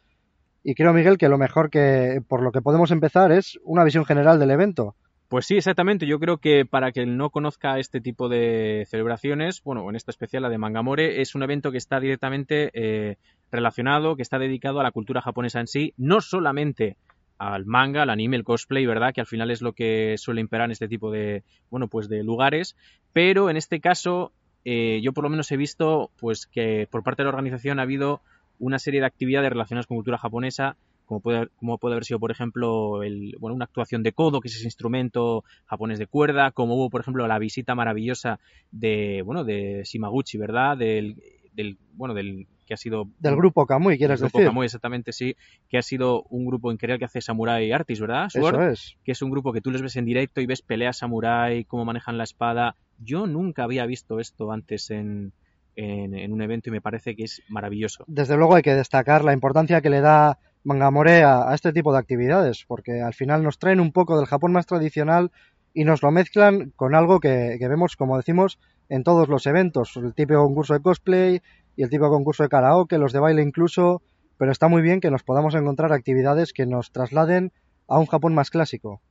Y 0.63 0.75
creo, 0.75 0.94
Miguel, 0.94 1.18
que 1.18 1.30
lo 1.30 1.38
mejor 1.38 1.70
que, 1.70 2.22
por 2.28 2.44
lo 2.44 2.51
que 2.51 2.62
podemos 2.62 2.92
empezar 2.92 3.32
es 3.32 3.58
una 3.63 3.84
visión 3.84 4.06
general 4.06 4.39
del 4.39 4.51
evento. 4.51 4.96
Pues 5.29 5.45
sí, 5.45 5.57
exactamente. 5.57 6.07
Yo 6.07 6.19
creo 6.19 6.39
que 6.39 6.65
para 6.65 6.91
quien 6.91 7.15
no 7.15 7.29
conozca 7.29 7.77
este 7.77 8.01
tipo 8.01 8.29
de 8.29 8.88
celebraciones, 8.89 9.62
bueno, 9.63 9.88
en 9.88 9.95
esta 9.95 10.09
especial 10.09 10.41
la 10.41 10.50
de 10.50 10.57
Mangamore, 10.57 11.21
es 11.21 11.36
un 11.36 11.43
evento 11.43 11.71
que 11.71 11.77
está 11.77 12.00
directamente 12.00 12.71
eh, 12.74 13.17
relacionado, 13.51 14.15
que 14.15 14.24
está 14.24 14.39
dedicado 14.39 14.79
a 14.79 14.83
la 14.83 14.91
cultura 14.91 15.21
japonesa 15.21 15.59
en 15.59 15.67
sí, 15.67 15.93
no 15.98 16.19
solamente 16.19 16.98
al 17.38 17.67
manga, 17.67 18.01
al 18.01 18.09
anime, 18.09 18.38
el 18.38 18.43
cosplay, 18.43 18.88
¿verdad? 18.88 19.13
Que 19.13 19.21
al 19.21 19.27
final 19.27 19.51
es 19.51 19.62
lo 19.62 19.74
que 19.74 20.15
suele 20.17 20.41
imperar 20.41 20.65
en 20.65 20.71
este 20.71 20.88
tipo 20.88 21.12
de, 21.12 21.43
bueno, 21.69 21.88
pues 21.88 22.09
de 22.09 22.24
lugares. 22.24 22.75
Pero 23.13 23.51
en 23.51 23.57
este 23.57 23.79
caso, 23.79 24.31
eh, 24.65 25.00
yo 25.03 25.13
por 25.13 25.25
lo 25.25 25.29
menos 25.29 25.51
he 25.51 25.57
visto, 25.57 26.09
pues 26.19 26.48
que 26.48 26.88
por 26.89 27.03
parte 27.03 27.21
de 27.21 27.25
la 27.25 27.29
organización 27.29 27.77
ha 27.77 27.83
habido 27.83 28.21
una 28.57 28.79
serie 28.79 29.00
de 29.00 29.05
actividades 29.05 29.51
relacionadas 29.51 29.86
con 29.86 29.98
cultura 29.98 30.17
japonesa 30.17 30.75
como 31.10 31.22
puede, 31.22 31.48
como 31.56 31.80
puede 31.80 31.96
haber 31.96 32.06
sido, 32.06 32.20
por 32.20 32.30
ejemplo, 32.30 33.01
el, 33.01 33.36
bueno, 33.39 33.56
una 33.56 33.66
actuación 33.66 34.04
de 34.04 34.12
kodo, 34.12 34.42
que 34.42 34.48
es 34.48 34.56
ese 34.58 34.66
instrumento 34.66 35.44
japonés 35.66 35.98
de 35.98 36.06
cuerda, 36.06 36.51
como 36.51 36.75
hubo, 36.75 36.92
por 36.92 37.01
ejemplo, 37.01 37.28
la 37.28 37.39
visita 37.39 37.74
maravillosa 37.74 38.39
de, 38.72 39.24
bueno, 39.25 39.44
de 39.44 39.82
Shimaguchi, 39.86 40.38
¿verdad? 40.38 40.78
Del, 40.78 41.16
del 41.54 41.80
bueno, 41.94 42.13
del 42.13 42.46
que 42.68 42.75
ha 42.75 42.78
sido... 42.78 43.10
Del 43.18 43.36
grupo 43.36 43.66
Kamui, 43.66 43.98
quieres 43.98 44.20
del 44.20 44.30
grupo 44.30 44.46
Kamui, 44.46 44.66
exactamente, 44.66 45.12
sí, 45.12 45.36
que 45.68 45.80
ha 45.80 45.82
sido 45.82 46.25
un 46.30 46.46
grupo 46.46 46.72
increíble 46.72 47.00
que 47.00 47.06
hace 47.06 47.22
Samurai 47.22 47.72
Artist, 47.72 48.01
¿verdad? 48.01 48.28
Eso 48.32 48.62
es. 48.62 48.96
Que 49.04 49.13
es 49.13 49.22
un 49.24 49.32
grupo 49.32 49.51
que 49.51 49.62
tú 49.62 49.72
les 49.72 49.82
ves 49.82 49.96
en 49.96 50.06
directo 50.06 50.42
y 50.42 50.46
ves 50.46 50.62
peleas 50.62 51.00
samurai, 51.00 51.63
cómo 51.63 51.86
manejan 51.86 52.20
la 52.20 52.24
espada. 52.24 52.75
Yo 53.00 53.25
nunca 53.25 53.63
había 53.63 53.88
visto 53.88 54.20
esto 54.20 54.51
antes 54.51 54.92
en, 54.92 55.34
en, 55.75 56.13
en, 56.13 56.32
un 56.32 56.44
evento 56.44 56.70
y 56.70 56.72
me 56.72 56.82
parece 56.82 57.16
que 57.16 57.24
es 57.24 57.42
maravilloso. 57.50 58.04
Desde 58.06 58.38
luego 58.38 58.54
hay 58.54 58.62
que 58.62 58.75
destacar 58.75 59.25
la 59.25 59.34
importancia 59.34 59.82
que 59.82 59.89
le 59.89 60.01
da 60.01 60.38
Mangamore 60.63 61.24
a, 61.24 61.50
a, 61.50 61.56
este 61.56 61.74
tipo 61.74 61.92
de 61.94 62.00
actividades, 62.00 62.66
porque 62.68 63.01
al 63.01 63.13
final 63.13 63.44
nos 63.44 63.60
traen 63.60 63.80
un 63.80 63.92
poco 63.92 64.18
del 64.18 64.28
Japón 64.28 64.51
más 64.51 64.66
tradicional 64.66 65.32
y 65.74 65.84
nos 65.84 66.01
lo 66.01 66.12
mezclan 66.12 66.72
con 66.75 66.96
algo 66.96 67.20
que, 67.20 67.58
que 67.60 67.68
vemos, 67.68 67.96
como 67.96 68.18
decimos, 68.18 68.60
en 68.89 69.04
todos 69.04 69.30
los 69.30 69.46
eventos, 69.46 69.96
el 69.96 70.13
típico 70.13 70.44
concurso 70.44 70.74
de 70.74 70.82
cosplay 70.82 71.42
y 71.75 71.84
el 71.84 71.89
típico 71.89 72.10
concurso 72.10 72.44
de 72.44 72.50
karaoke, 72.50 72.98
los 72.98 73.13
de 73.13 73.20
baile 73.20 73.42
incluso, 73.42 74.01
pero 74.38 74.51
está 74.51 74.68
muy 74.68 74.82
bien 74.82 75.00
que 75.00 75.12
nos 75.12 75.24
podamos 75.24 75.54
encontrar 75.56 75.94
actividades 75.94 76.54
que 76.54 76.66
nos 76.66 76.92
trasladen 76.92 77.51
a 77.88 78.00
un 78.00 78.08
Japón 78.08 78.34
más 78.34 78.50
clásico. 78.50 79.01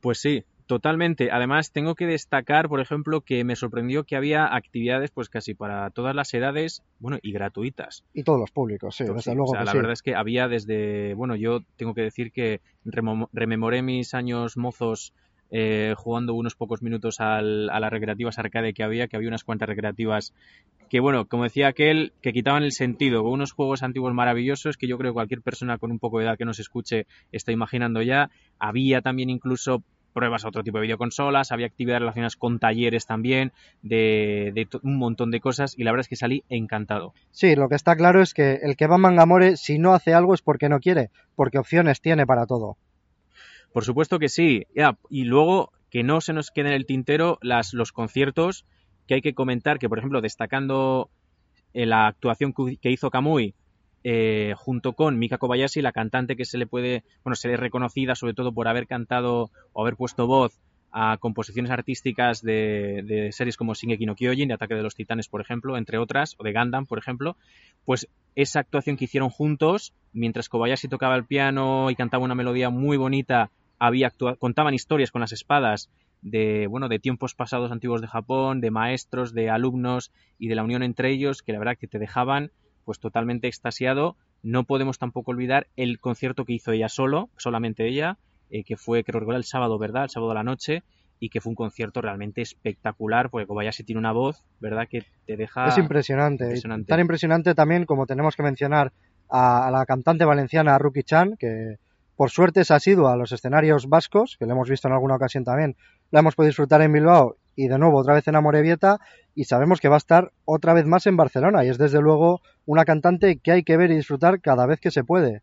Pues 0.00 0.20
sí, 0.20 0.44
Totalmente. 0.66 1.30
Además, 1.30 1.72
tengo 1.72 1.94
que 1.94 2.06
destacar, 2.06 2.68
por 2.68 2.80
ejemplo, 2.80 3.20
que 3.20 3.44
me 3.44 3.54
sorprendió 3.54 4.04
que 4.04 4.16
había 4.16 4.54
actividades, 4.54 5.10
pues 5.10 5.28
casi 5.28 5.54
para 5.54 5.90
todas 5.90 6.14
las 6.14 6.32
edades, 6.32 6.82
bueno, 6.98 7.18
y 7.20 7.32
gratuitas. 7.32 8.02
Y 8.14 8.22
todos 8.22 8.40
los 8.40 8.50
públicos, 8.50 8.96
sí, 8.96 9.04
desde 9.04 9.34
luego. 9.34 9.50
O 9.50 9.54
sea, 9.54 9.60
que 9.60 9.66
la 9.66 9.72
sí. 9.72 9.76
verdad 9.76 9.92
es 9.92 10.02
que 10.02 10.14
había 10.14 10.48
desde, 10.48 11.12
bueno, 11.14 11.36
yo 11.36 11.60
tengo 11.76 11.92
que 11.92 12.00
decir 12.02 12.32
que 12.32 12.62
rememoré 12.84 13.82
mis 13.82 14.14
años 14.14 14.56
mozos 14.56 15.12
eh, 15.50 15.94
jugando 15.96 16.34
unos 16.34 16.56
pocos 16.56 16.82
minutos 16.82 17.20
al, 17.20 17.68
a 17.70 17.78
las 17.78 17.90
recreativas 17.90 18.38
arcade 18.38 18.72
que 18.72 18.82
había, 18.82 19.06
que 19.06 19.16
había 19.16 19.28
unas 19.28 19.44
cuantas 19.44 19.68
recreativas 19.68 20.32
que, 20.88 21.00
bueno, 21.00 21.26
como 21.26 21.44
decía 21.44 21.68
aquel, 21.68 22.12
que 22.22 22.32
quitaban 22.32 22.62
el 22.62 22.72
sentido, 22.72 23.22
con 23.22 23.32
unos 23.32 23.52
juegos 23.52 23.82
antiguos 23.82 24.14
maravillosos 24.14 24.76
que 24.76 24.88
yo 24.88 24.96
creo 24.96 25.12
que 25.12 25.14
cualquier 25.14 25.42
persona 25.42 25.78
con 25.78 25.90
un 25.90 25.98
poco 25.98 26.18
de 26.18 26.24
edad 26.24 26.38
que 26.38 26.44
nos 26.44 26.58
escuche 26.58 27.06
está 27.32 27.52
imaginando 27.52 28.02
ya. 28.02 28.30
Había 28.58 29.02
también 29.02 29.30
incluso 29.30 29.82
pruebas 30.14 30.44
a 30.44 30.48
otro 30.48 30.62
tipo 30.62 30.78
de 30.78 30.82
videoconsolas, 30.82 31.52
había 31.52 31.66
actividades 31.66 32.00
relacionadas 32.00 32.36
con 32.36 32.58
talleres 32.58 33.04
también, 33.04 33.52
de, 33.82 34.52
de, 34.54 34.66
un 34.82 34.96
montón 34.96 35.30
de 35.30 35.40
cosas, 35.40 35.78
y 35.78 35.84
la 35.84 35.90
verdad 35.90 36.02
es 36.02 36.08
que 36.08 36.16
salí 36.16 36.44
encantado. 36.48 37.12
Sí, 37.32 37.54
lo 37.56 37.68
que 37.68 37.74
está 37.74 37.96
claro 37.96 38.22
es 38.22 38.32
que 38.32 38.60
el 38.62 38.76
que 38.76 38.86
va 38.86 38.94
a 38.94 38.98
Mangamore, 38.98 39.58
si 39.58 39.78
no 39.78 39.92
hace 39.92 40.14
algo 40.14 40.32
es 40.32 40.40
porque 40.40 40.70
no 40.70 40.80
quiere, 40.80 41.10
porque 41.34 41.58
opciones 41.58 42.00
tiene 42.00 42.26
para 42.26 42.46
todo. 42.46 42.78
Por 43.74 43.84
supuesto 43.84 44.18
que 44.18 44.28
sí. 44.28 44.66
Ya, 44.74 44.96
y 45.10 45.24
luego, 45.24 45.72
que 45.90 46.04
no 46.04 46.20
se 46.20 46.32
nos 46.32 46.50
quede 46.50 46.68
en 46.68 46.74
el 46.74 46.86
tintero 46.86 47.38
las, 47.42 47.74
los 47.74 47.92
conciertos, 47.92 48.64
que 49.06 49.14
hay 49.14 49.20
que 49.20 49.34
comentar 49.34 49.78
que, 49.78 49.88
por 49.88 49.98
ejemplo, 49.98 50.20
destacando 50.20 51.10
la 51.74 52.06
actuación 52.06 52.54
que 52.54 52.90
hizo 52.90 53.10
Kamui, 53.10 53.54
eh, 54.04 54.52
junto 54.56 54.92
con 54.92 55.18
Mika 55.18 55.38
Kobayashi, 55.38 55.80
la 55.80 55.92
cantante 55.92 56.36
que 56.36 56.44
se 56.44 56.58
le 56.58 56.66
puede, 56.66 57.04
bueno, 57.24 57.34
se 57.34 57.48
le 57.48 57.54
es 57.54 57.60
reconocida 57.60 58.14
sobre 58.14 58.34
todo 58.34 58.52
por 58.52 58.68
haber 58.68 58.86
cantado 58.86 59.50
o 59.72 59.82
haber 59.82 59.96
puesto 59.96 60.26
voz 60.26 60.60
a 60.92 61.16
composiciones 61.16 61.72
artísticas 61.72 62.40
de, 62.40 63.30
series 63.32 63.56
como 63.56 63.74
Shingeki 63.74 64.06
no 64.06 64.14
Kyojin, 64.14 64.48
de 64.48 64.54
Ataque 64.54 64.74
de 64.74 64.82
los 64.82 64.94
Titanes, 64.94 65.26
por 65.28 65.40
ejemplo, 65.40 65.76
entre 65.76 65.98
otras, 65.98 66.36
o 66.38 66.44
de 66.44 66.52
Gundam, 66.52 66.86
por 66.86 66.98
ejemplo, 66.98 67.36
pues 67.84 68.06
esa 68.36 68.60
actuación 68.60 68.96
que 68.96 69.06
hicieron 69.06 69.30
juntos, 69.30 69.92
mientras 70.12 70.48
Kobayashi 70.48 70.86
tocaba 70.86 71.16
el 71.16 71.24
piano 71.24 71.90
y 71.90 71.96
cantaba 71.96 72.24
una 72.24 72.36
melodía 72.36 72.70
muy 72.70 72.96
bonita, 72.96 73.50
había 73.78 74.12
contaban 74.38 74.74
historias 74.74 75.10
con 75.10 75.20
las 75.20 75.32
espadas 75.32 75.90
de 76.22 76.68
bueno 76.68 76.88
de 76.88 76.98
tiempos 76.98 77.34
pasados 77.34 77.72
antiguos 77.72 78.00
de 78.00 78.06
Japón, 78.06 78.60
de 78.60 78.70
maestros, 78.70 79.34
de 79.34 79.50
alumnos 79.50 80.12
y 80.38 80.48
de 80.48 80.54
la 80.54 80.62
unión 80.62 80.82
entre 80.82 81.10
ellos, 81.10 81.42
que 81.42 81.52
la 81.52 81.58
verdad 81.58 81.76
que 81.78 81.88
te 81.88 81.98
dejaban 81.98 82.52
pues 82.84 82.98
totalmente 82.98 83.48
extasiado. 83.48 84.16
No 84.42 84.64
podemos 84.64 84.98
tampoco 84.98 85.30
olvidar 85.30 85.66
el 85.76 85.98
concierto 85.98 86.44
que 86.44 86.52
hizo 86.52 86.72
ella 86.72 86.88
solo, 86.88 87.30
solamente 87.36 87.88
ella, 87.88 88.18
eh, 88.50 88.64
que 88.64 88.76
fue, 88.76 89.04
creo 89.04 89.20
recordar, 89.20 89.38
el 89.38 89.44
sábado, 89.44 89.78
¿verdad? 89.78 90.04
El 90.04 90.10
sábado 90.10 90.30
de 90.30 90.34
la 90.34 90.44
noche, 90.44 90.82
y 91.18 91.30
que 91.30 91.40
fue 91.40 91.50
un 91.50 91.56
concierto 91.56 92.00
realmente 92.00 92.42
espectacular, 92.42 93.30
porque 93.30 93.46
Kobayashi 93.46 93.84
tiene 93.84 93.98
una 93.98 94.12
voz, 94.12 94.44
¿verdad? 94.60 94.86
Que 94.88 95.04
te 95.26 95.36
deja... 95.36 95.68
Es 95.68 95.78
impresionante. 95.78 96.44
impresionante. 96.44 96.86
Tan 96.86 97.00
impresionante 97.00 97.54
también 97.54 97.86
como 97.86 98.06
tenemos 98.06 98.36
que 98.36 98.42
mencionar 98.42 98.92
a, 99.30 99.66
a 99.66 99.70
la 99.70 99.86
cantante 99.86 100.24
valenciana 100.24 100.78
Ruki 100.78 101.02
Chan, 101.02 101.36
que 101.38 101.76
por 102.16 102.30
suerte 102.30 102.64
se 102.64 102.74
ha 102.74 102.80
sido 102.80 103.08
a 103.08 103.16
los 103.16 103.32
escenarios 103.32 103.88
vascos, 103.88 104.36
que 104.38 104.46
lo 104.46 104.52
hemos 104.52 104.68
visto 104.68 104.88
en 104.88 104.94
alguna 104.94 105.16
ocasión 105.16 105.44
también, 105.44 105.76
la 106.10 106.20
hemos 106.20 106.34
podido 106.34 106.50
disfrutar 106.50 106.82
en 106.82 106.92
Bilbao 106.92 107.36
y 107.56 107.68
de 107.68 107.78
nuevo 107.78 107.98
otra 107.98 108.14
vez 108.14 108.26
en 108.28 108.36
Amorebieta 108.36 108.98
y 109.34 109.44
sabemos 109.44 109.80
que 109.80 109.88
va 109.88 109.96
a 109.96 109.98
estar 109.98 110.32
otra 110.44 110.74
vez 110.74 110.86
más 110.86 111.06
en 111.06 111.16
Barcelona 111.16 111.64
y 111.64 111.68
es 111.68 111.78
desde 111.78 112.00
luego 112.00 112.40
una 112.66 112.84
cantante 112.84 113.38
que 113.38 113.52
hay 113.52 113.62
que 113.64 113.76
ver 113.76 113.90
y 113.90 113.96
disfrutar 113.96 114.40
cada 114.40 114.66
vez 114.66 114.80
que 114.80 114.90
se 114.90 115.04
puede. 115.04 115.42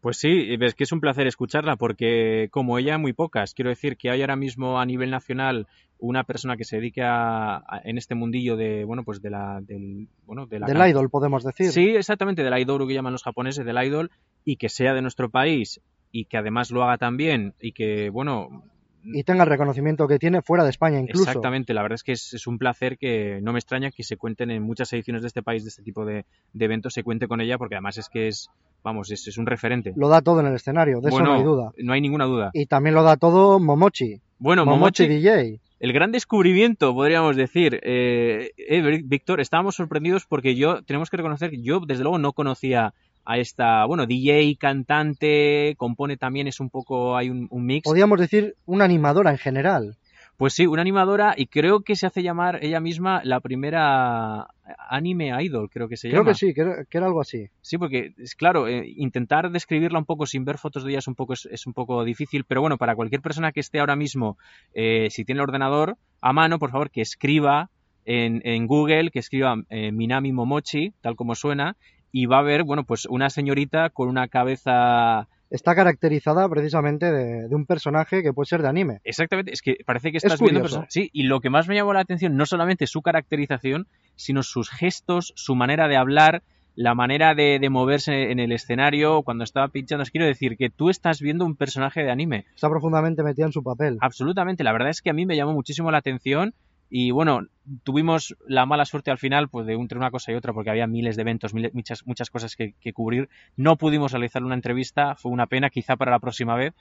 Pues 0.00 0.16
sí, 0.16 0.56
es 0.58 0.74
que 0.74 0.84
es 0.84 0.92
un 0.92 1.00
placer 1.00 1.26
escucharla 1.26 1.76
porque 1.76 2.48
como 2.50 2.78
ella 2.78 2.96
muy 2.96 3.12
pocas, 3.12 3.52
quiero 3.52 3.68
decir 3.68 3.98
que 3.98 4.10
hay 4.10 4.22
ahora 4.22 4.36
mismo 4.36 4.80
a 4.80 4.86
nivel 4.86 5.10
nacional 5.10 5.66
una 5.98 6.24
persona 6.24 6.56
que 6.56 6.64
se 6.64 6.76
dedique 6.76 7.02
a, 7.02 7.56
a, 7.56 7.80
en 7.84 7.98
este 7.98 8.14
mundillo 8.14 8.56
de 8.56 8.84
bueno 8.84 9.04
pues 9.04 9.20
de 9.20 9.28
la 9.28 9.60
del 9.60 10.08
bueno 10.24 10.46
de 10.46 10.58
la 10.58 10.66
del 10.66 10.88
idol 10.88 11.10
podemos 11.10 11.44
decir 11.44 11.70
sí 11.72 11.90
exactamente 11.90 12.42
del 12.42 12.58
idol 12.58 12.88
que 12.88 12.94
llaman 12.94 13.12
los 13.12 13.22
japoneses 13.22 13.66
del 13.66 13.84
idol 13.84 14.10
y 14.42 14.56
que 14.56 14.70
sea 14.70 14.94
de 14.94 15.02
nuestro 15.02 15.28
país 15.28 15.82
y 16.10 16.24
que 16.24 16.38
además 16.38 16.70
lo 16.70 16.82
haga 16.82 16.96
también 16.96 17.52
y 17.60 17.72
que 17.72 18.08
bueno 18.08 18.64
y 19.04 19.24
tenga 19.24 19.44
el 19.44 19.50
reconocimiento 19.50 20.06
que 20.06 20.18
tiene 20.18 20.42
fuera 20.42 20.64
de 20.64 20.70
España 20.70 20.98
incluso. 20.98 21.24
Exactamente, 21.24 21.74
la 21.74 21.82
verdad 21.82 21.96
es 21.96 22.02
que 22.02 22.12
es, 22.12 22.32
es, 22.34 22.46
un 22.46 22.58
placer 22.58 22.98
que 22.98 23.40
no 23.42 23.52
me 23.52 23.58
extraña 23.58 23.90
que 23.90 24.02
se 24.02 24.16
cuenten 24.16 24.50
en 24.50 24.62
muchas 24.62 24.92
ediciones 24.92 25.22
de 25.22 25.28
este 25.28 25.42
país, 25.42 25.64
de 25.64 25.68
este 25.68 25.82
tipo 25.82 26.04
de, 26.04 26.24
de 26.52 26.64
eventos, 26.64 26.94
se 26.94 27.02
cuente 27.02 27.28
con 27.28 27.40
ella, 27.40 27.58
porque 27.58 27.74
además 27.74 27.98
es 27.98 28.08
que 28.08 28.28
es, 28.28 28.50
vamos, 28.82 29.10
es, 29.10 29.26
es, 29.26 29.38
un 29.38 29.46
referente. 29.46 29.92
Lo 29.96 30.08
da 30.08 30.20
todo 30.20 30.40
en 30.40 30.46
el 30.46 30.54
escenario, 30.54 31.00
de 31.00 31.10
bueno, 31.10 31.16
eso 31.16 31.24
no 31.24 31.38
hay 31.38 31.44
duda. 31.44 31.72
No 31.78 31.92
hay 31.92 32.00
ninguna 32.00 32.24
duda. 32.24 32.50
Y 32.52 32.66
también 32.66 32.94
lo 32.94 33.02
da 33.02 33.16
todo 33.16 33.58
Momochi. 33.58 34.20
Bueno, 34.38 34.64
Momochi, 34.64 35.04
Momochi 35.04 35.08
DJ. 35.08 35.60
El 35.80 35.94
gran 35.94 36.12
descubrimiento, 36.12 36.92
podríamos 36.92 37.36
decir. 37.36 37.80
Eh, 37.82 38.50
eh, 38.58 39.02
Víctor, 39.02 39.40
estábamos 39.40 39.76
sorprendidos 39.76 40.26
porque 40.26 40.54
yo, 40.54 40.82
tenemos 40.82 41.08
que 41.08 41.16
reconocer 41.16 41.50
que 41.50 41.62
yo, 41.62 41.80
desde 41.80 42.02
luego, 42.02 42.18
no 42.18 42.34
conocía 42.34 42.92
a 43.30 43.38
esta, 43.38 43.84
bueno, 43.84 44.06
DJ, 44.06 44.56
cantante, 44.58 45.76
compone 45.76 46.16
también, 46.16 46.48
es 46.48 46.58
un 46.58 46.68
poco, 46.68 47.16
hay 47.16 47.30
un, 47.30 47.46
un, 47.50 47.64
mix. 47.64 47.84
Podríamos 47.84 48.18
decir 48.18 48.56
una 48.66 48.86
animadora 48.86 49.30
en 49.30 49.38
general. 49.38 49.96
Pues 50.36 50.54
sí, 50.54 50.66
una 50.66 50.82
animadora 50.82 51.34
y 51.36 51.46
creo 51.46 51.82
que 51.82 51.94
se 51.94 52.06
hace 52.06 52.24
llamar 52.24 52.58
ella 52.64 52.80
misma 52.80 53.20
la 53.22 53.38
primera 53.38 54.48
anime 54.88 55.30
idol, 55.44 55.70
creo 55.70 55.86
que 55.86 55.96
se 55.96 56.08
creo 56.08 56.22
llama. 56.22 56.32
Creo 56.32 56.34
que 56.34 56.38
sí, 56.38 56.54
que, 56.54 56.88
que 56.90 56.98
era 56.98 57.06
algo 57.06 57.20
así. 57.20 57.46
Sí, 57.60 57.78
porque 57.78 58.14
es 58.18 58.34
claro, 58.34 58.66
eh, 58.66 58.84
intentar 58.96 59.48
describirla 59.52 60.00
un 60.00 60.06
poco 60.06 60.26
sin 60.26 60.44
ver 60.44 60.58
fotos 60.58 60.82
de 60.82 60.90
ella 60.90 60.98
es 60.98 61.06
un 61.06 61.14
poco, 61.14 61.34
es, 61.34 61.46
es 61.52 61.68
un 61.68 61.72
poco 61.72 62.02
difícil, 62.02 62.42
pero 62.42 62.62
bueno, 62.62 62.78
para 62.78 62.96
cualquier 62.96 63.20
persona 63.20 63.52
que 63.52 63.60
esté 63.60 63.78
ahora 63.78 63.94
mismo, 63.94 64.38
eh, 64.74 65.06
si 65.10 65.24
tiene 65.24 65.38
el 65.38 65.44
ordenador 65.44 65.98
a 66.20 66.32
mano, 66.32 66.58
por 66.58 66.72
favor, 66.72 66.90
que 66.90 67.02
escriba 67.02 67.70
en, 68.04 68.40
en 68.44 68.66
Google 68.66 69.10
que 69.10 69.20
escriba 69.20 69.54
eh, 69.68 69.92
Minami 69.92 70.32
Momochi, 70.32 70.94
tal 71.00 71.14
como 71.14 71.36
suena, 71.36 71.76
y 72.12 72.26
va 72.26 72.38
a 72.38 72.42
ver, 72.42 72.64
bueno, 72.64 72.84
pues 72.84 73.06
una 73.06 73.30
señorita 73.30 73.90
con 73.90 74.08
una 74.08 74.28
cabeza 74.28 75.28
está 75.50 75.74
caracterizada 75.74 76.48
precisamente 76.48 77.10
de, 77.10 77.48
de, 77.48 77.54
un 77.54 77.66
personaje 77.66 78.22
que 78.22 78.32
puede 78.32 78.46
ser 78.46 78.62
de 78.62 78.68
anime. 78.68 79.00
Exactamente, 79.04 79.52
es 79.52 79.62
que 79.62 79.78
parece 79.84 80.12
que 80.12 80.18
estás 80.18 80.40
viendo 80.40 80.66
Sí, 80.88 81.10
y 81.12 81.24
lo 81.24 81.40
que 81.40 81.50
más 81.50 81.68
me 81.68 81.74
llamó 81.74 81.92
la 81.92 82.00
atención 82.00 82.36
no 82.36 82.46
solamente 82.46 82.86
su 82.86 83.02
caracterización, 83.02 83.86
sino 84.14 84.42
sus 84.42 84.70
gestos, 84.70 85.32
su 85.34 85.56
manera 85.56 85.88
de 85.88 85.96
hablar, 85.96 86.42
la 86.76 86.94
manera 86.94 87.34
de, 87.34 87.58
de 87.60 87.68
moverse 87.68 88.30
en 88.30 88.38
el 88.38 88.52
escenario 88.52 89.22
cuando 89.22 89.44
estaba 89.44 89.68
pinchando. 89.68 90.04
quiero 90.04 90.26
decir 90.26 90.56
que 90.56 90.70
tú 90.70 90.88
estás 90.88 91.20
viendo 91.20 91.44
un 91.44 91.56
personaje 91.56 92.02
de 92.02 92.10
anime. 92.10 92.46
Está 92.54 92.68
profundamente 92.68 93.22
metida 93.22 93.46
en 93.46 93.52
su 93.52 93.62
papel. 93.62 93.98
Absolutamente, 94.00 94.62
la 94.62 94.72
verdad 94.72 94.90
es 94.90 95.02
que 95.02 95.10
a 95.10 95.14
mí 95.14 95.26
me 95.26 95.36
llamó 95.36 95.52
muchísimo 95.52 95.90
la 95.90 95.98
atención 95.98 96.54
y 96.90 97.12
bueno, 97.12 97.46
tuvimos 97.84 98.36
la 98.46 98.66
mala 98.66 98.84
suerte 98.84 99.12
al 99.12 99.18
final, 99.18 99.48
pues 99.48 99.64
de 99.64 99.74
entre 99.74 99.96
una 99.96 100.10
cosa 100.10 100.32
y 100.32 100.34
otra, 100.34 100.52
porque 100.52 100.70
había 100.70 100.88
miles 100.88 101.14
de 101.14 101.22
eventos, 101.22 101.54
muchas, 101.54 102.04
muchas 102.04 102.30
cosas 102.30 102.56
que, 102.56 102.92
cubrir. 102.92 103.28
No 103.56 103.76
pudimos 103.76 104.10
realizar 104.10 104.42
una 104.42 104.56
entrevista, 104.56 105.14
fue 105.14 105.30
una 105.30 105.46
pena, 105.46 105.70
quizá 105.70 105.96
para 105.96 106.10
la 106.10 106.18
próxima 106.18 106.56
vez. 106.56 106.74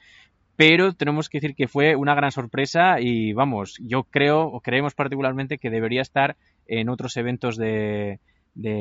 Pero 0.56 0.94
tenemos 0.94 1.30
que 1.30 1.40
decir 1.40 1.56
que 1.56 1.68
fue 1.68 1.96
una 1.96 2.16
gran 2.16 2.32
sorpresa 2.32 3.00
y 3.00 3.32
vamos, 3.34 3.78
yo 3.80 4.04
creo, 4.04 4.42
o 4.42 4.60
creemos 4.60 4.94
particularmente 4.94 5.58
que 5.58 5.70
debería 5.70 6.02
estar 6.02 6.36
en 6.66 6.90
otros 6.90 7.16
eventos 7.16 7.56
de, 7.56 8.20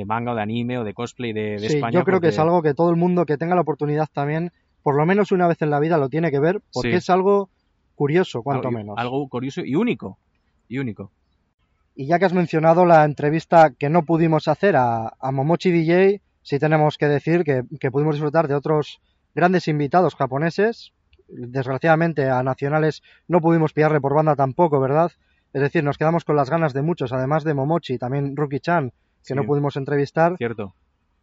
manga 0.06 0.32
o 0.32 0.34
de 0.34 0.42
anime 0.42 0.78
o 0.78 0.84
de 0.84 0.94
cosplay 0.94 1.32
de, 1.32 1.58
sí, 1.58 1.66
España. 1.66 2.00
Yo 2.00 2.04
creo 2.04 2.20
que 2.20 2.28
es 2.28 2.38
algo 2.38 2.62
que 2.62 2.74
todo 2.74 2.90
el 2.90 2.96
mundo 2.96 3.26
que 3.26 3.36
tenga 3.36 3.54
la 3.54 3.60
oportunidad 3.60 4.08
también, 4.12 4.50
por 4.82 4.96
lo 4.96 5.06
menos 5.06 5.30
una 5.30 5.46
vez 5.46 5.62
en 5.62 5.70
la 5.70 5.78
vida, 5.78 5.98
lo 5.98 6.08
tiene 6.08 6.30
que 6.30 6.40
ver, 6.40 6.62
porque 6.72 6.96
es 6.96 7.10
algo 7.10 7.50
curioso, 7.94 8.42
cuanto 8.42 8.70
menos. 8.72 8.96
Algo 8.98 9.28
curioso 9.28 9.60
y 9.64 9.76
único. 9.76 10.18
Y 10.68 10.78
único. 10.78 11.12
Y 12.00 12.06
ya 12.06 12.20
que 12.20 12.26
has 12.26 12.32
mencionado 12.32 12.86
la 12.86 13.04
entrevista 13.04 13.72
que 13.76 13.90
no 13.90 14.04
pudimos 14.04 14.46
hacer 14.46 14.76
a, 14.76 15.16
Momochi 15.32 15.72
DJ, 15.72 16.22
sí 16.42 16.60
tenemos 16.60 16.96
que 16.96 17.08
decir 17.08 17.42
que, 17.42 17.90
pudimos 17.90 18.14
disfrutar 18.14 18.46
de 18.46 18.54
otros 18.54 19.00
grandes 19.34 19.66
invitados 19.66 20.14
japoneses. 20.14 20.92
Desgraciadamente 21.26 22.30
a 22.30 22.44
nacionales 22.44 23.02
no 23.26 23.40
pudimos 23.40 23.72
pillarle 23.72 24.00
por 24.00 24.14
banda 24.14 24.36
tampoco, 24.36 24.78
¿verdad? 24.78 25.10
Es 25.52 25.60
decir, 25.60 25.82
nos 25.82 25.98
quedamos 25.98 26.24
con 26.24 26.36
las 26.36 26.50
ganas 26.50 26.72
de 26.72 26.82
muchos, 26.82 27.12
además 27.12 27.42
de 27.42 27.54
Momochi, 27.54 27.98
también 27.98 28.36
Ruki-chan, 28.36 28.92
que 29.26 29.34
no 29.34 29.42
pudimos 29.42 29.74
entrevistar. 29.74 30.36
Cierto. 30.36 30.76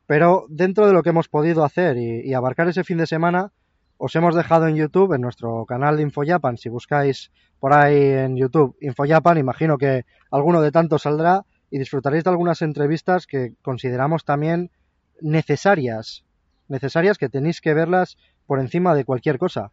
Pero 0.08 0.46
dentro 0.50 0.88
de 0.88 0.92
lo 0.92 1.04
que 1.04 1.12
hemos 1.12 1.30
podido 1.30 1.64
hacer 1.64 1.96
y, 1.96 2.34
abarcar 2.34 2.68
ese 2.68 2.84
fin 2.84 2.98
de 2.98 3.08
semana, 3.08 3.54
os 3.98 4.16
hemos 4.16 4.36
dejado 4.36 4.68
en 4.68 4.76
YouTube, 4.76 5.14
en 5.14 5.22
nuestro 5.22 5.66
canal 5.66 5.98
de 5.98 6.04
InfoJapan, 6.04 6.58
si 6.58 6.70
buscáis 6.70 7.32
por 7.60 7.74
ahí 7.74 7.98
en 7.98 8.36
YouTube 8.36 8.76
InfoJapan, 8.82 9.38
imagino 9.38 9.78
que 9.78 10.06
alguno 10.32 10.62
de 10.62 10.72
tantos 10.72 11.04
saldrá 11.04 11.46
y 11.72 11.80
disfrutaréis 11.80 12.24
de 12.24 12.30
algunas 12.30 12.62
entrevistas 12.62 13.28
que 13.28 13.54
consideramos 13.62 14.26
también 14.26 14.72
necesarias, 15.22 16.26
necesarias 16.68 17.18
que 17.18 17.30
tenéis 17.30 17.62
que 17.62 17.74
verlas 17.74 18.18
por 18.46 18.60
encima 18.60 18.96
de 18.96 19.06
cualquier 19.06 19.38
cosa. 19.38 19.72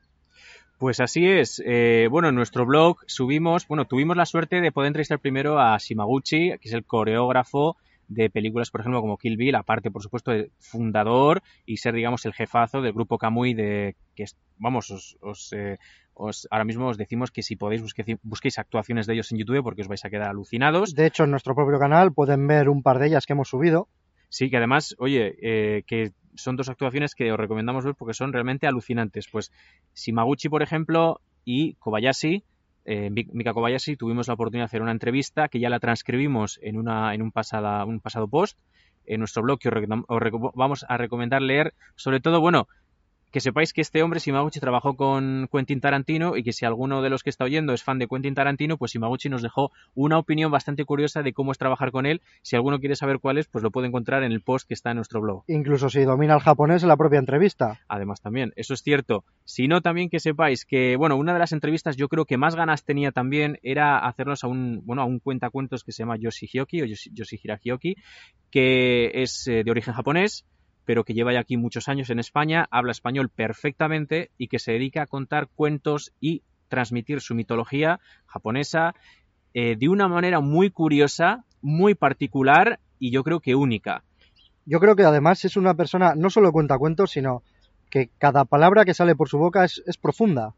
Pues 0.78 1.00
así 1.00 1.28
es. 1.28 1.62
Eh, 1.64 2.08
bueno, 2.11 2.30
en 2.30 2.35
nuestro 2.35 2.66
blog 2.66 2.98
subimos, 3.06 3.68
bueno, 3.68 3.85
tuvimos 3.85 4.16
la 4.16 4.26
suerte 4.26 4.61
de 4.61 4.72
poder 4.72 4.88
entrevistar 4.88 5.20
primero 5.20 5.61
a 5.61 5.76
Shimaguchi, 5.78 6.58
que 6.58 6.68
es 6.68 6.74
el 6.74 6.85
coreógrafo 6.85 7.76
de 8.09 8.31
películas, 8.31 8.71
por 8.71 8.81
ejemplo, 8.81 9.01
como 9.01 9.17
Kill 9.17 9.37
Bill, 9.37 9.55
aparte, 9.55 9.91
por 9.91 10.03
supuesto, 10.03 10.31
de 10.31 10.51
fundador 10.59 11.43
y 11.67 11.79
ser, 11.79 11.95
digamos, 11.95 12.25
el 12.27 12.35
jefazo 12.35 12.83
del 12.83 12.93
grupo 12.93 13.19
Kamui, 13.19 13.55
de 13.55 13.97
que, 14.15 14.25
vamos, 14.59 14.91
os, 14.91 15.53
eh, 15.53 15.79
os, 16.15 16.47
ahora 16.51 16.65
mismo 16.65 16.88
os 16.88 16.99
decimos 16.99 17.31
que 17.31 17.43
si 17.43 17.57
podéis 17.57 17.83
busquéis 18.23 18.59
actuaciones 18.59 19.07
de 19.07 19.15
ellos 19.15 19.33
en 19.33 19.38
YouTube 19.38 19.62
porque 19.62 19.83
os 19.83 19.88
vais 19.88 20.05
a 20.05 20.11
quedar 20.11 20.29
alucinados. 20.29 20.95
De 20.95 21.07
hecho, 21.07 21.25
en 21.25 21.31
nuestro 21.31 21.55
propio 21.55 21.79
canal 21.79 22.12
pueden 22.12 22.47
ver 22.47 22.69
un 22.69 22.83
par 22.83 22.99
de 22.99 23.07
ellas 23.07 23.27
que 23.27 23.33
hemos 23.33 23.49
subido. 23.49 23.88
Sí, 24.29 24.49
que 24.49 24.57
además, 24.57 24.95
oye, 24.99 25.37
eh, 25.43 25.83
que 25.87 26.12
son 26.35 26.57
dos 26.57 26.69
actuaciones 26.71 27.15
que 27.15 27.31
os 27.33 27.38
recomendamos 27.38 27.85
ver 27.85 27.95
porque 27.95 28.15
son 28.15 28.33
realmente 28.33 28.67
alucinantes. 28.67 29.29
Pues 29.31 29.53
Shimaguchi, 29.95 30.49
por 30.49 30.62
ejemplo, 30.62 31.21
y 31.45 31.75
Kobayashi, 31.75 32.45
eh, 32.85 33.11
Mika 33.11 33.53
Kobayashi, 33.53 33.97
tuvimos 33.97 34.29
la 34.29 34.35
oportunidad 34.35 34.64
de 34.64 34.66
hacer 34.66 34.83
una 34.83 34.92
entrevista 34.92 35.49
que 35.49 35.61
ya 35.61 35.71
la 35.71 35.81
transcribimos 35.81 36.59
en, 36.62 36.77
una, 36.77 37.14
en 37.14 37.23
un, 37.23 37.33
pasada, 37.33 37.85
un 37.85 38.01
pasado 38.01 38.29
post 38.29 38.59
en 39.07 39.21
nuestro 39.21 39.42
blog 39.42 39.59
que 39.59 39.68
os, 39.68 39.75
os 40.09 40.53
vamos 40.55 40.85
a 40.88 40.97
recomendar 40.97 41.42
leer. 41.42 41.75
Sobre 41.97 42.21
todo, 42.21 42.40
bueno, 42.40 42.68
que 43.33 43.40
sepáis 43.40 43.73
que 43.73 43.81
este 43.81 44.03
hombre, 44.03 44.21
Shimaguchi, 44.21 44.61
trabajó 44.61 44.95
con 44.95 45.49
Quentin 45.51 45.81
Tarantino 45.81 46.37
y 46.37 46.42
que 46.42 46.53
si 46.53 46.66
alguno 46.66 47.01
de 47.01 47.09
los 47.09 47.23
que 47.23 47.31
está 47.31 47.45
oyendo 47.45 47.73
es 47.73 47.83
fan 47.83 47.99
de 47.99 48.07
Quentin 48.07 48.35
Tarantino, 48.35 48.77
pues 48.77 48.92
Shimaguchi 48.92 49.31
nos 49.31 49.42
dejó 49.42 49.73
una 49.95 50.18
opinión 50.18 50.53
bastante 50.53 50.85
curiosa 50.85 51.23
de 51.23 51.33
cómo 51.33 51.51
es 51.51 51.59
trabajar 51.59 51.90
con 51.90 52.05
él. 52.05 52.21
Si 52.42 52.57
alguno 52.57 52.79
quiere 52.79 52.95
saber 52.95 53.18
cuál 53.18 53.38
es, 53.38 53.49
pues 53.49 53.64
lo 53.64 53.71
puede 53.71 53.88
encontrar 53.88 54.23
en 54.23 54.33
el 54.33 54.42
post 54.42 54.68
que 54.68 54.75
está 54.75 54.90
en 54.90 54.97
nuestro 54.97 55.23
blog. 55.23 55.45
Incluso 55.49 55.88
si 55.88 56.03
domina 56.03 56.35
el 56.35 56.40
japonés 56.40 56.83
en 56.83 56.88
la 56.88 56.97
propia 56.97 57.18
entrevista. 57.18 57.81
Además 57.88 58.21
también, 58.21 58.53
eso 58.55 58.75
es 58.75 58.83
cierto. 58.83 59.25
Si 59.45 59.66
no, 59.66 59.81
también 59.81 60.11
que 60.11 60.21
sepáis 60.21 60.66
que, 60.66 60.97
bueno, 60.97 61.16
una 61.16 61.33
de 61.33 61.38
las 61.38 61.53
entrevistas 61.53 61.97
yo 61.97 62.09
creo 62.09 62.27
que 62.27 62.37
más 62.37 62.55
ganas 62.55 62.85
tenía 62.85 63.12
también 63.12 63.59
era 63.62 63.99
hacernos 63.99 64.45
a 64.45 64.49
un, 64.49 64.83
bueno, 64.85 65.01
a 65.01 65.07
un 65.07 65.18
cuentacuentos 65.21 65.85
que 65.85 65.92
se 65.92 66.03
llama 66.03 66.16
Yoshi 66.18 66.47
Hyoki 66.47 66.83
o 66.83 66.85
Yoshihira 66.85 67.57
Hyoki, 67.57 67.97
que 68.51 69.11
es 69.23 69.47
eh, 69.49 69.62
de 69.64 69.71
origen 69.71 69.95
japonés 69.95 70.45
pero 70.85 71.05
que 71.05 71.14
lleva 71.14 71.33
ya 71.33 71.40
aquí 71.40 71.57
muchos 71.57 71.88
años 71.88 72.11
en 72.11 72.18
España, 72.18 72.66
habla 72.71 72.92
español 72.92 73.29
perfectamente 73.29 74.31
y 74.38 74.49
que 74.49 74.59
se 74.59 74.73
dedica 74.73 75.03
a 75.03 75.07
contar 75.07 75.49
cuentos 75.55 76.12
y 76.21 76.42
transmitir 76.68 77.21
su 77.21 77.35
mitología 77.35 78.01
japonesa 78.27 78.95
eh, 79.55 79.77
de 79.77 79.88
una 79.88 80.09
manera 80.09 80.40
muy 80.40 80.71
curiosa, 80.71 81.45
muy 81.61 81.95
particular 81.95 82.81
y 82.99 83.11
yo 83.11 83.23
creo 83.23 83.40
que 83.40 83.55
única. 83.55 84.05
Yo 84.64 84.81
creo 84.81 84.97
que 84.97 85.03
además 85.03 85.45
es 85.45 85.57
una 85.57 85.75
persona, 85.75 86.14
no 86.16 86.31
solo 86.31 86.53
cuenta 86.53 86.79
cuentos, 86.79 87.11
sino 87.11 87.42
que 87.90 88.09
cada 88.18 88.47
palabra 88.47 88.85
que 88.85 88.95
sale 88.95 89.14
por 89.14 89.29
su 89.29 89.38
boca 89.38 89.64
es, 89.64 89.83
profunda. 90.01 90.55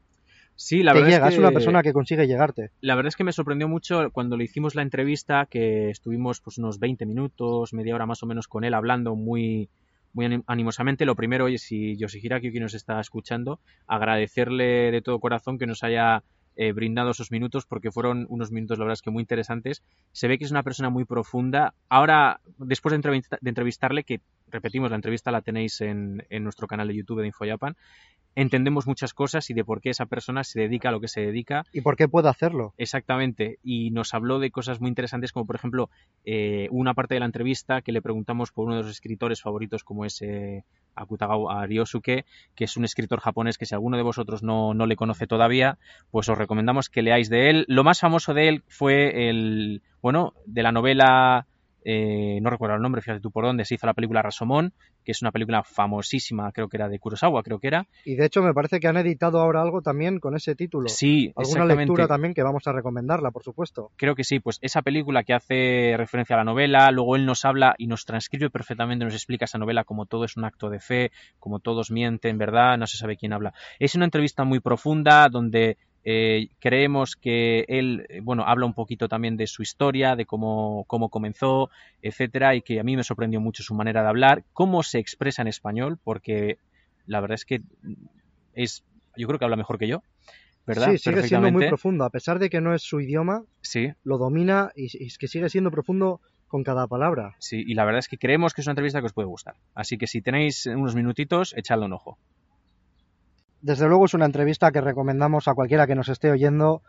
Sí, 0.54 0.84
la 0.84 0.92
verdad 0.92 1.10
es, 1.10 1.20
que, 1.20 1.28
es 1.30 1.38
una 1.38 1.50
persona 1.50 1.82
que 1.82 1.92
consigue 1.92 2.28
llegarte. 2.28 2.70
La 2.80 2.94
verdad 2.94 3.08
es 3.08 3.16
que 3.16 3.24
me 3.24 3.32
sorprendió 3.32 3.66
mucho 3.66 4.10
cuando 4.12 4.36
le 4.36 4.44
hicimos 4.44 4.76
la 4.76 4.82
entrevista, 4.82 5.46
que 5.50 5.90
estuvimos 5.90 6.40
pues 6.40 6.58
unos 6.58 6.78
20 6.78 7.06
minutos, 7.06 7.72
media 7.72 7.96
hora 7.96 8.06
más 8.06 8.22
o 8.22 8.26
menos 8.26 8.46
con 8.46 8.62
él 8.62 8.74
hablando 8.74 9.16
muy, 9.16 9.68
muy 10.14 10.42
animosamente. 10.46 11.04
Lo 11.04 11.16
primero, 11.16 11.44
oye, 11.44 11.58
si 11.58 11.96
Yoshihira 11.96 12.40
quien 12.40 12.62
nos 12.62 12.74
está 12.74 13.00
escuchando, 13.00 13.60
agradecerle 13.86 14.90
de 14.90 15.02
todo 15.02 15.20
corazón 15.20 15.58
que 15.58 15.66
nos 15.66 15.82
haya 15.82 16.22
eh, 16.56 16.72
brindado 16.72 17.10
esos 17.10 17.32
minutos 17.32 17.66
porque 17.66 17.90
fueron 17.90 18.26
unos 18.28 18.52
minutos, 18.52 18.78
la 18.78 18.84
verdad 18.84 18.94
es 18.94 19.02
que 19.02 19.10
muy 19.10 19.22
interesantes. 19.22 19.82
Se 20.12 20.28
ve 20.28 20.38
que 20.38 20.44
es 20.44 20.52
una 20.52 20.62
persona 20.62 20.88
muy 20.88 21.04
profunda. 21.04 21.74
Ahora, 21.88 22.40
después 22.58 22.92
de, 22.92 23.22
entrevistarle, 23.44 24.04
que 24.04 24.20
repetimos, 24.48 24.90
la 24.90 24.96
entrevista 24.96 25.32
la 25.32 25.42
tenéis 25.42 25.80
en, 25.80 26.24
en 26.30 26.44
nuestro 26.44 26.68
canal 26.68 26.86
de 26.86 26.94
YouTube 26.94 27.20
de 27.20 27.26
InfoJapan, 27.26 27.76
entendemos 28.34 28.86
muchas 28.86 29.14
cosas 29.14 29.48
y 29.50 29.54
de 29.54 29.64
por 29.64 29.80
qué 29.80 29.90
esa 29.90 30.06
persona 30.06 30.44
se 30.44 30.60
dedica 30.60 30.88
a 30.88 30.92
lo 30.92 31.00
que 31.00 31.08
se 31.08 31.20
dedica. 31.20 31.64
Y 31.72 31.80
por 31.80 31.96
qué 31.96 32.08
puede 32.08 32.28
hacerlo. 32.28 32.74
Exactamente. 32.78 33.58
Y 33.62 33.90
nos 33.90 34.14
habló 34.14 34.38
de 34.38 34.50
cosas 34.50 34.80
muy 34.80 34.88
interesantes, 34.88 35.32
como 35.32 35.46
por 35.46 35.56
ejemplo, 35.56 35.90
eh, 36.24 36.68
una 36.70 36.94
parte 36.94 37.14
de 37.14 37.20
la 37.20 37.26
entrevista 37.26 37.82
que 37.82 37.92
le 37.92 38.02
preguntamos 38.02 38.52
por 38.52 38.66
uno 38.66 38.76
de 38.76 38.82
los 38.82 38.90
escritores 38.90 39.40
favoritos, 39.40 39.84
como 39.84 40.04
es 40.04 40.20
eh, 40.22 40.64
Akutagawa 40.94 41.66
Ryosuke, 41.66 42.24
que 42.54 42.64
es 42.64 42.76
un 42.76 42.84
escritor 42.84 43.20
japonés 43.20 43.58
que 43.58 43.66
si 43.66 43.74
alguno 43.74 43.96
de 43.96 44.02
vosotros 44.02 44.42
no, 44.42 44.74
no 44.74 44.86
le 44.86 44.96
conoce 44.96 45.26
todavía, 45.26 45.78
pues 46.10 46.28
os 46.28 46.38
recomendamos 46.38 46.88
que 46.88 47.02
leáis 47.02 47.28
de 47.28 47.50
él. 47.50 47.64
Lo 47.68 47.84
más 47.84 48.00
famoso 48.00 48.34
de 48.34 48.48
él 48.48 48.62
fue 48.68 49.28
el, 49.28 49.82
bueno, 50.02 50.34
de 50.46 50.62
la 50.62 50.72
novela 50.72 51.46
eh, 51.84 52.38
no 52.40 52.50
recuerdo 52.50 52.76
el 52.76 52.82
nombre, 52.82 53.02
fíjate 53.02 53.20
tú 53.20 53.30
por 53.30 53.44
dónde, 53.44 53.64
se 53.64 53.74
hizo 53.74 53.86
la 53.86 53.94
película 53.94 54.22
Rasomón, 54.22 54.72
que 55.04 55.12
es 55.12 55.20
una 55.22 55.30
película 55.30 55.62
famosísima, 55.62 56.50
creo 56.52 56.68
que 56.68 56.78
era 56.78 56.88
de 56.88 56.98
Kurosawa, 56.98 57.42
creo 57.42 57.58
que 57.58 57.68
era. 57.68 57.86
Y 58.04 58.16
de 58.16 58.24
hecho 58.24 58.42
me 58.42 58.54
parece 58.54 58.80
que 58.80 58.88
han 58.88 58.96
editado 58.96 59.38
ahora 59.40 59.60
algo 59.60 59.82
también 59.82 60.18
con 60.18 60.34
ese 60.34 60.54
título. 60.54 60.88
Sí, 60.88 61.32
Alguna 61.36 61.66
lectura 61.66 62.08
también 62.08 62.32
que 62.32 62.42
vamos 62.42 62.66
a 62.66 62.72
recomendarla, 62.72 63.30
por 63.30 63.42
supuesto. 63.42 63.90
Creo 63.96 64.14
que 64.14 64.24
sí, 64.24 64.40
pues 64.40 64.58
esa 64.62 64.82
película 64.82 65.24
que 65.24 65.34
hace 65.34 65.94
referencia 65.96 66.36
a 66.36 66.38
la 66.38 66.44
novela, 66.44 66.90
luego 66.90 67.16
él 67.16 67.26
nos 67.26 67.44
habla 67.44 67.74
y 67.78 67.86
nos 67.86 68.04
transcribe 68.04 68.50
perfectamente, 68.50 69.04
nos 69.04 69.14
explica 69.14 69.44
esa 69.44 69.58
novela 69.58 69.84
como 69.84 70.06
todo 70.06 70.24
es 70.24 70.36
un 70.36 70.44
acto 70.44 70.70
de 70.70 70.80
fe, 70.80 71.12
como 71.38 71.60
todos 71.60 71.90
mienten, 71.90 72.38
¿verdad? 72.38 72.78
No 72.78 72.86
se 72.86 72.96
sabe 72.96 73.16
quién 73.16 73.32
habla. 73.32 73.52
Es 73.78 73.94
una 73.94 74.06
entrevista 74.06 74.44
muy 74.44 74.60
profunda 74.60 75.28
donde 75.28 75.76
eh, 76.04 76.48
creemos 76.60 77.16
que 77.16 77.64
él, 77.68 78.06
eh, 78.08 78.20
bueno, 78.20 78.44
habla 78.46 78.66
un 78.66 78.74
poquito 78.74 79.08
también 79.08 79.36
de 79.36 79.46
su 79.46 79.62
historia, 79.62 80.16
de 80.16 80.26
cómo, 80.26 80.84
cómo 80.86 81.08
comenzó, 81.08 81.70
etcétera, 82.02 82.54
y 82.54 82.62
que 82.62 82.78
a 82.78 82.84
mí 82.84 82.96
me 82.96 83.04
sorprendió 83.04 83.40
mucho 83.40 83.62
su 83.62 83.74
manera 83.74 84.02
de 84.02 84.08
hablar, 84.08 84.44
cómo 84.52 84.82
se 84.82 84.98
expresa 84.98 85.42
en 85.42 85.48
español, 85.48 85.98
porque 86.02 86.58
la 87.06 87.20
verdad 87.20 87.36
es 87.36 87.44
que 87.44 87.62
es, 88.52 88.84
yo 89.16 89.26
creo 89.26 89.38
que 89.38 89.44
habla 89.44 89.56
mejor 89.56 89.78
que 89.78 89.88
yo. 89.88 90.02
¿verdad? 90.66 90.92
Sí, 90.92 90.98
sigue 90.98 91.22
siendo 91.24 91.52
muy 91.52 91.68
profundo, 91.68 92.04
a 92.04 92.10
pesar 92.10 92.38
de 92.38 92.48
que 92.48 92.60
no 92.60 92.74
es 92.74 92.82
su 92.82 92.98
idioma, 93.00 93.44
sí. 93.60 93.92
lo 94.02 94.16
domina 94.16 94.72
y, 94.74 94.84
y 94.98 95.08
es 95.08 95.18
que 95.18 95.28
sigue 95.28 95.50
siendo 95.50 95.70
profundo 95.70 96.22
con 96.48 96.64
cada 96.64 96.86
palabra. 96.86 97.34
Sí, 97.38 97.62
y 97.66 97.74
la 97.74 97.84
verdad 97.84 97.98
es 97.98 98.08
que 98.08 98.16
creemos 98.16 98.54
que 98.54 98.62
es 98.62 98.66
una 98.66 98.72
entrevista 98.72 99.00
que 99.00 99.06
os 99.06 99.12
puede 99.12 99.28
gustar. 99.28 99.56
Así 99.74 99.98
que 99.98 100.06
si 100.06 100.22
tenéis 100.22 100.66
unos 100.66 100.94
minutitos, 100.94 101.54
echadle 101.56 101.84
un 101.84 101.92
ojo 101.92 102.18
desde 103.64 103.88
luego 103.88 104.04
es 104.04 104.12
una 104.12 104.26
entrevista 104.26 104.70
que 104.72 104.82
recomendamos 104.82 105.48
a 105.48 105.54
cualquiera 105.54 105.86
que 105.86 105.94
nos 105.94 106.10
esté 106.10 106.30
oyendo, 106.30 106.82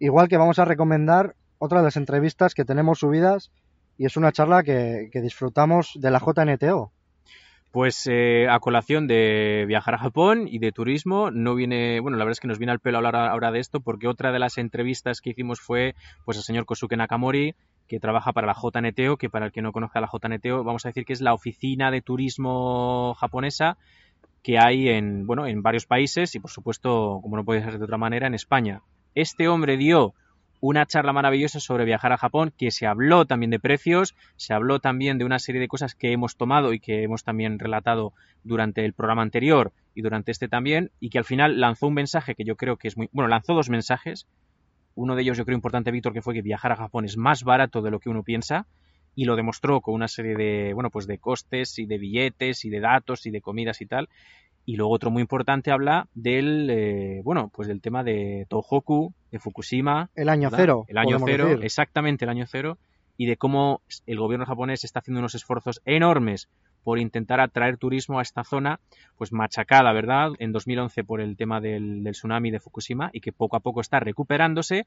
igual 0.00 0.26
que 0.26 0.36
vamos 0.36 0.58
a 0.58 0.64
recomendar 0.64 1.36
otra 1.58 1.78
de 1.78 1.84
las 1.84 1.96
entrevistas 1.96 2.52
que 2.52 2.64
tenemos 2.64 2.98
subidas 2.98 3.52
y 3.96 4.06
es 4.06 4.16
una 4.16 4.32
charla 4.32 4.64
que, 4.64 5.08
disfrutamos 5.14 5.92
de 5.94 6.10
la 6.10 6.18
JNTO. 6.18 6.90
Pues 7.70 8.08
eh, 8.10 8.48
a 8.50 8.58
colación 8.58 9.06
de 9.06 9.66
viajar 9.68 9.94
a 9.94 9.98
Japón 9.98 10.48
y 10.50 10.58
de 10.58 10.72
turismo, 10.72 11.30
no 11.30 11.54
viene, 11.54 12.00
bueno, 12.00 12.16
la 12.16 12.24
verdad 12.24 12.32
es 12.32 12.40
que 12.40 12.48
nos 12.48 12.58
viene 12.58 12.72
al 12.72 12.80
pelo 12.80 12.98
hablar 12.98 13.14
ahora 13.14 13.52
de 13.52 13.60
esto, 13.60 13.78
porque 13.78 14.08
otra 14.08 14.32
de 14.32 14.40
las 14.40 14.58
entrevistas 14.58 15.20
que 15.20 15.30
hicimos 15.30 15.60
fue 15.60 15.94
pues 16.24 16.36
el 16.38 16.42
señor 16.42 16.66
Kosuke 16.66 16.96
Nakamori, 16.96 17.54
que 17.86 18.00
trabaja 18.00 18.32
para 18.32 18.48
la 18.48 18.54
JNTO, 18.54 19.16
que 19.16 19.30
para 19.30 19.46
el 19.46 19.52
que 19.52 19.62
no 19.62 19.70
conozca 19.70 20.00
la 20.00 20.08
JNTO, 20.12 20.64
vamos 20.64 20.84
a 20.84 20.88
decir 20.88 21.04
que 21.04 21.12
es 21.12 21.20
la 21.20 21.34
oficina 21.34 21.92
de 21.92 22.02
turismo 22.02 23.14
japonesa 23.14 23.78
que 24.42 24.58
hay 24.58 24.88
en, 24.88 25.26
bueno, 25.26 25.46
en 25.46 25.62
varios 25.62 25.86
países 25.86 26.34
y 26.34 26.40
por 26.40 26.50
supuesto, 26.50 27.20
como 27.22 27.36
no 27.36 27.44
puede 27.44 27.62
ser 27.62 27.78
de 27.78 27.84
otra 27.84 27.98
manera, 27.98 28.26
en 28.26 28.34
España. 28.34 28.82
Este 29.14 29.48
hombre 29.48 29.76
dio 29.76 30.14
una 30.60 30.86
charla 30.86 31.12
maravillosa 31.12 31.60
sobre 31.60 31.84
viajar 31.84 32.12
a 32.12 32.16
Japón, 32.16 32.52
que 32.56 32.70
se 32.70 32.86
habló 32.86 33.26
también 33.26 33.50
de 33.50 33.60
precios, 33.60 34.14
se 34.36 34.54
habló 34.54 34.80
también 34.80 35.18
de 35.18 35.24
una 35.24 35.38
serie 35.38 35.60
de 35.60 35.68
cosas 35.68 35.94
que 35.94 36.12
hemos 36.12 36.36
tomado 36.36 36.72
y 36.72 36.80
que 36.80 37.02
hemos 37.02 37.24
también 37.24 37.58
relatado 37.58 38.12
durante 38.42 38.84
el 38.84 38.92
programa 38.92 39.22
anterior 39.22 39.72
y 39.94 40.02
durante 40.02 40.32
este 40.32 40.48
también, 40.48 40.90
y 41.00 41.10
que 41.10 41.18
al 41.18 41.24
final 41.24 41.60
lanzó 41.60 41.88
un 41.88 41.94
mensaje 41.94 42.34
que 42.34 42.44
yo 42.44 42.56
creo 42.56 42.76
que 42.76 42.88
es 42.88 42.96
muy, 42.96 43.08
bueno, 43.12 43.28
lanzó 43.28 43.54
dos 43.54 43.68
mensajes, 43.68 44.26
uno 44.94 45.14
de 45.14 45.22
ellos 45.22 45.36
yo 45.36 45.44
creo 45.44 45.56
importante, 45.56 45.90
Víctor, 45.90 46.12
que 46.12 46.22
fue 46.22 46.34
que 46.34 46.42
viajar 46.42 46.72
a 46.72 46.76
Japón 46.76 47.04
es 47.04 47.16
más 47.16 47.44
barato 47.44 47.82
de 47.82 47.90
lo 47.90 48.00
que 48.00 48.08
uno 48.08 48.22
piensa 48.22 48.66
y 49.16 49.24
lo 49.24 49.34
demostró 49.34 49.80
con 49.80 49.94
una 49.94 50.06
serie 50.06 50.36
de, 50.36 50.72
bueno, 50.74 50.90
pues 50.90 51.06
de 51.06 51.18
costes 51.18 51.78
y 51.78 51.86
de 51.86 51.96
billetes 51.96 52.64
y 52.66 52.70
de 52.70 52.80
datos 52.80 53.24
y 53.26 53.30
de 53.30 53.40
comidas 53.40 53.80
y 53.80 53.86
tal. 53.86 54.08
Y 54.66 54.76
luego 54.76 54.92
otro 54.92 55.10
muy 55.10 55.22
importante 55.22 55.70
habla 55.70 56.06
del, 56.14 56.68
eh, 56.70 57.22
bueno, 57.24 57.50
pues 57.52 57.66
del 57.66 57.80
tema 57.80 58.04
de 58.04 58.46
Tohoku, 58.50 59.14
de 59.32 59.38
Fukushima. 59.38 60.10
El 60.14 60.28
año 60.28 60.50
cero. 60.54 60.84
El 60.86 60.98
año 60.98 61.18
cero, 61.24 61.48
exactamente 61.62 62.26
el 62.26 62.28
año 62.28 62.44
cero. 62.46 62.76
Y 63.16 63.24
de 63.24 63.38
cómo 63.38 63.80
el 64.06 64.18
gobierno 64.18 64.44
japonés 64.44 64.84
está 64.84 64.98
haciendo 64.98 65.20
unos 65.20 65.34
esfuerzos 65.34 65.80
enormes 65.86 66.48
por 66.86 67.00
intentar 67.00 67.40
atraer 67.40 67.78
turismo 67.78 68.20
a 68.20 68.22
esta 68.22 68.44
zona, 68.44 68.78
pues 69.18 69.32
machacada, 69.32 69.92
¿verdad? 69.92 70.30
En 70.38 70.52
2011 70.52 71.02
por 71.02 71.20
el 71.20 71.36
tema 71.36 71.60
del, 71.60 72.06
tsunami 72.12 72.52
de 72.52 72.60
Fukushima 72.60 73.10
y 73.12 73.20
que 73.20 73.32
poco 73.32 73.56
a 73.56 73.60
poco 73.60 73.80
está 73.80 73.98
recuperándose 73.98 74.86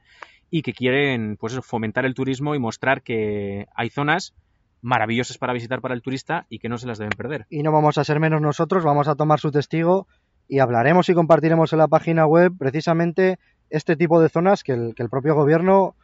y 0.49 0.61
que 0.61 0.71
quieren, 0.71 1.35
pues 1.35 1.59
fomentar 1.61 2.05
el 2.05 2.13
turismo 2.13 2.55
y 2.55 2.59
mostrar 2.59 3.01
que 3.01 3.67
hay 3.75 3.89
zonas 3.89 4.33
maravillosas 4.81 5.37
para 5.37 5.51
visitar 5.51 5.81
para 5.81 5.93
el 5.93 6.01
turista 6.01 6.45
y 6.47 6.59
que 6.59 6.69
no 6.69 6.77
se 6.77 6.87
las 6.87 6.99
deben 6.99 7.17
perder. 7.17 7.47
Y 7.49 7.63
no 7.63 7.73
vamos 7.73 7.97
a 7.97 8.05
ser 8.05 8.21
menos 8.21 8.39
nosotros, 8.39 8.85
vamos 8.85 9.09
a 9.09 9.15
tomar 9.15 9.41
su 9.41 9.51
testigo 9.51 10.07
y 10.47 10.59
hablaremos 10.59 11.09
y 11.09 11.13
compartiremos 11.13 11.73
en 11.73 11.79
la 11.79 11.89
página 11.89 12.25
web 12.25 12.53
precisamente 12.57 13.39
este 13.69 13.97
tipo 13.97 14.21
de 14.21 14.29
zonas 14.29 14.63
que 14.63 14.71
el, 14.71 14.95
que 14.95 15.03
el 15.03 15.09
propio 15.09 15.35
gobierno 15.35 15.95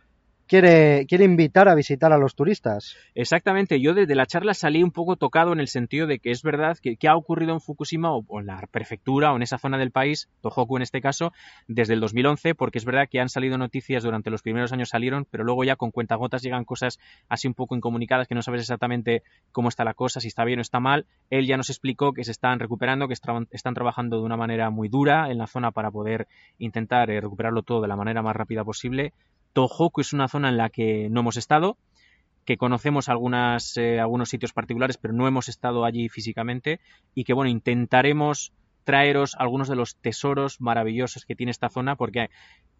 quiere, 0.47 1.05
quiere 1.08 1.25
invitar 1.25 1.67
a 1.67 1.75
visitar 1.75 2.13
a 2.13 2.17
los 2.17 2.36
turistas. 2.36 2.95
Exactamente, 3.15 3.79
yo 3.79 3.93
desde 3.93 4.15
la 4.15 4.25
charla 4.25 4.53
salí 4.53 4.84
un 4.84 4.91
poco 4.91 5.15
tocado 5.15 5.53
en 5.53 5.60
el 5.60 5.67
sentido 5.67 6.08
de 6.08 6.19
que 6.19 6.31
es 6.31 6.43
verdad 6.43 6.77
que, 6.81 6.97
ha 7.08 7.15
ocurrido 7.15 7.53
en 7.53 7.62
Fukushima 7.62 8.12
o, 8.12 8.39
en 8.39 8.47
la 8.47 8.67
prefectura 8.71 9.31
o 9.31 9.36
en 9.36 9.43
esa 9.43 9.58
zona 9.58 9.77
del 9.77 9.91
país, 9.91 10.29
Tohoku 10.41 10.77
en 10.77 10.84
este 10.84 11.01
caso, 11.01 11.31
desde 11.67 11.93
el 11.93 11.99
2011, 11.99 12.55
porque 12.55 12.77
es 12.77 12.86
verdad 12.86 13.08
que 13.10 13.19
han 13.19 13.29
salido 13.29 13.58
noticias 13.58 14.03
durante 14.03 14.29
los 14.29 14.41
primeros 14.41 14.71
años 14.71 14.89
salieron, 14.89 15.27
pero 15.29 15.43
luego 15.43 15.63
ya 15.63 15.75
con 15.75 15.91
cuentagotas 15.91 16.41
llegan 16.41 16.65
cosas 16.65 16.99
así 17.29 17.47
un 17.47 17.53
poco 17.53 17.75
incomunicadas 17.75 18.27
que 18.27 18.36
no 18.36 18.41
sabes 18.41 18.62
exactamente 18.62 19.23
cómo 19.51 19.69
está 19.69 19.84
la 19.84 19.93
cosa, 19.93 20.19
si 20.19 20.27
está 20.27 20.43
bien 20.45 20.60
o 20.60 20.62
está 20.62 20.79
mal. 20.79 21.05
Él 21.29 21.45
ya 21.45 21.58
nos 21.58 21.69
explicó 21.69 22.13
que 22.13 22.23
se 22.23 22.31
están 22.31 22.60
recuperando, 22.60 23.08
que 23.08 23.13
están 23.13 23.73
trabajando 23.73 24.17
de 24.17 24.23
una 24.23 24.38
manera 24.38 24.69
muy 24.69 24.89
dura 24.89 25.29
en 25.29 25.38
la 25.38 25.47
zona 25.47 25.71
para 25.71 25.91
poder 25.91 26.27
intentar 26.58 27.10
eh, 27.10 27.21
recuperarlo 27.21 27.63
todo 27.63 27.81
de 27.81 27.88
la 27.88 27.95
manera 27.95 28.21
más 28.21 28.36
rápida 28.36 28.63
posible 28.63 29.13
Tohoku 29.55 30.01
es 30.01 30.11
una 30.11 30.27
zona 30.27 30.49
en 30.49 30.57
la 30.57 30.69
que 30.69 31.07
no 31.09 31.21
hemos 31.21 31.37
estado, 31.37 31.77
que 32.43 32.57
conocemos 32.57 33.07
algunas, 33.07 33.77
eh, 33.77 34.01
algunos 34.01 34.29
sitios 34.29 34.51
particulares, 34.51 34.97
pero 34.97 35.13
no 35.13 35.27
hemos 35.27 35.47
estado 35.47 35.85
allí 35.85 36.09
físicamente 36.09 36.81
y 37.15 37.23
que, 37.23 37.33
bueno, 37.33 37.49
intentaremos 37.49 38.51
traeros 38.83 39.33
algunos 39.39 39.69
de 39.69 39.77
los 39.77 39.95
tesoros 39.95 40.59
maravillosos 40.59 41.25
que 41.25 41.35
tiene 41.35 41.51
esta 41.51 41.69
zona 41.69 41.95
porque 41.95 42.29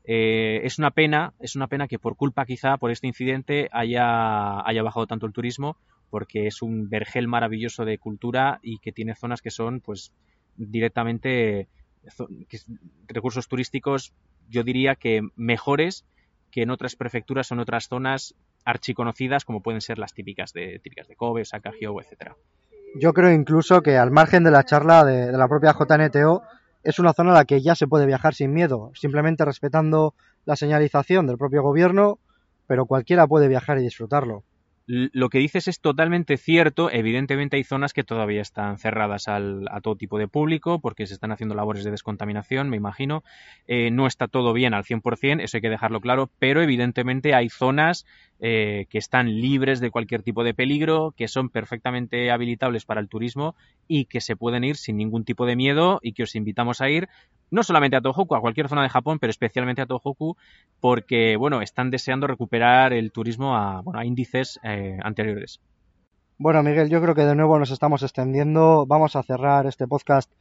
eh, 0.04 0.60
es 0.64 0.78
una 0.78 0.92
pena, 0.92 1.34
es 1.40 1.56
una 1.56 1.68
pena 1.68 1.88
que 1.88 1.98
por 1.98 2.18
culpa 2.18 2.46
quizá 2.46 2.78
por 2.78 2.92
este 2.92 3.08
incidente 3.08 3.70
haya, 3.72 4.60
haya 4.68 4.84
bajado 4.84 5.08
tanto 5.08 5.26
el 5.26 5.34
turismo 5.34 5.78
porque 6.10 6.46
es 6.46 6.62
un 6.62 6.90
vergel 6.90 7.28
maravilloso 7.28 7.86
de 7.86 7.98
cultura 7.98 8.60
y 8.62 8.80
que 8.80 8.92
tiene 8.92 9.16
zonas 9.16 9.42
que 9.42 9.50
son 9.50 9.80
pues 9.80 10.12
directamente 10.58 11.70
recursos 13.08 13.48
turísticos 13.48 14.14
yo 14.48 14.64
diría 14.64 14.96
que 14.96 15.22
mejores 15.36 16.06
que 16.56 16.62
en 16.62 16.70
otras 16.70 16.96
prefecturas 16.96 17.52
o 17.52 17.56
en 17.56 17.60
otras 17.60 17.90
zonas 17.90 18.34
archiconocidas 18.64 19.44
como 19.44 19.60
pueden 19.62 19.82
ser 19.82 20.00
las 20.00 20.14
típicas 20.14 20.54
de, 20.54 20.80
típicas 20.80 21.06
de 21.10 21.18
Kobe, 21.18 21.42
Osaka, 21.42 21.74
Hyogo, 21.78 22.00
etcétera. 22.02 22.38
Yo 22.96 23.12
creo 23.12 23.34
incluso 23.34 23.82
que 23.82 23.98
al 23.98 24.10
margen 24.10 24.46
de 24.46 24.52
la 24.52 24.64
charla 24.64 25.04
de, 25.04 25.34
de 25.34 25.38
la 25.38 25.50
propia 25.50 25.74
JNTO 25.74 26.44
es 26.82 26.98
una 26.98 27.12
zona 27.12 27.32
a 27.32 27.34
la 27.34 27.44
que 27.44 27.62
ya 27.62 27.76
se 27.76 27.88
puede 27.88 28.06
viajar 28.06 28.36
sin 28.36 28.54
miedo, 28.54 28.94
simplemente 28.96 29.44
respetando 29.44 30.14
la 30.46 30.56
señalización 30.56 31.28
del 31.28 31.38
propio 31.38 31.62
gobierno, 31.62 32.20
pero 32.68 32.86
cualquiera 32.86 33.28
puede 33.28 33.50
viajar 33.50 33.78
y 33.80 33.82
disfrutarlo 33.82 34.46
lo 34.88 35.30
que 35.30 35.40
dices 35.40 35.68
es 35.68 35.80
totalmente 35.80 36.38
cierto. 36.38 36.92
Evidentemente 36.92 37.58
hay 37.58 37.64
zonas 37.64 37.94
que 37.94 38.04
todavía 38.04 38.42
están 38.42 38.78
cerradas 38.78 39.28
al, 39.28 39.68
a 39.72 39.82
todo 39.82 39.96
tipo 39.96 40.20
de 40.20 40.28
público 40.28 40.80
porque 40.80 41.08
se 41.08 41.16
están 41.16 41.32
haciendo 41.32 41.56
labores 41.56 41.84
de 41.84 41.92
descontaminación, 41.92 42.70
me 42.70 42.78
imagino. 42.78 43.24
Eh, 43.68 43.90
no 43.92 44.06
está 44.06 44.28
todo 44.28 44.54
bien 44.54 44.74
al 44.74 44.84
100%, 44.84 45.42
eso 45.42 45.58
hay 45.58 45.62
que 45.62 45.70
dejarlo 45.70 46.02
claro, 46.02 46.30
pero 46.40 46.62
evidentemente 46.62 47.34
hay 47.34 47.50
zonas 47.50 48.06
eh, 48.40 48.86
que 48.90 48.98
están 48.98 49.40
libres 49.40 49.80
de 49.80 49.90
cualquier 49.90 50.22
tipo 50.22 50.44
de 50.44 50.54
peligro, 50.54 51.14
que 51.18 51.28
son 51.28 51.50
perfectamente 51.50 52.30
habilitables 52.32 52.86
para 52.86 53.02
el 53.02 53.08
turismo 53.08 53.56
y 53.88 54.06
que 54.06 54.22
se 54.22 54.36
pueden 54.36 54.64
ir 54.64 54.76
sin 54.76 54.98
ningún 54.98 55.24
tipo 55.24 55.46
de 55.46 55.56
miedo 55.56 56.00
y 56.04 56.14
que 56.14 56.24
os 56.24 56.36
invitamos 56.36 56.82
a 56.82 56.90
ir 56.90 57.08
no 57.52 57.64
solamente 57.64 57.96
a 57.96 58.02
Tohoku, 58.02 58.36
a 58.36 58.42
cualquier 58.42 58.70
zona 58.70 58.84
de 58.84 58.90
Japón, 58.90 59.20
pero 59.20 59.32
especialmente 59.32 59.82
a 59.82 59.86
Tohoku, 59.86 60.36
porque 60.80 61.38
bueno, 61.38 61.62
están 61.62 61.92
deseando 61.92 62.28
recuperar 62.28 62.94
el 62.94 63.12
turismo 63.12 63.56
a, 63.56 63.82
bueno, 63.82 64.00
a 64.00 64.06
índices 64.06 64.60
eh, 64.64 64.98
anteriores. 65.04 65.62
Bueno, 66.38 66.64
Miguel, 66.64 66.90
yo 66.90 67.02
creo 67.02 67.16
que 67.16 67.26
de 67.26 67.36
nuevo 67.36 67.58
nos 67.60 67.72
estamos 67.72 68.04
extendiendo. 68.04 68.86
Vamos 68.86 69.16
a 69.16 69.24
cerrar 69.24 69.68
este 69.68 69.88
podcast 69.88 70.32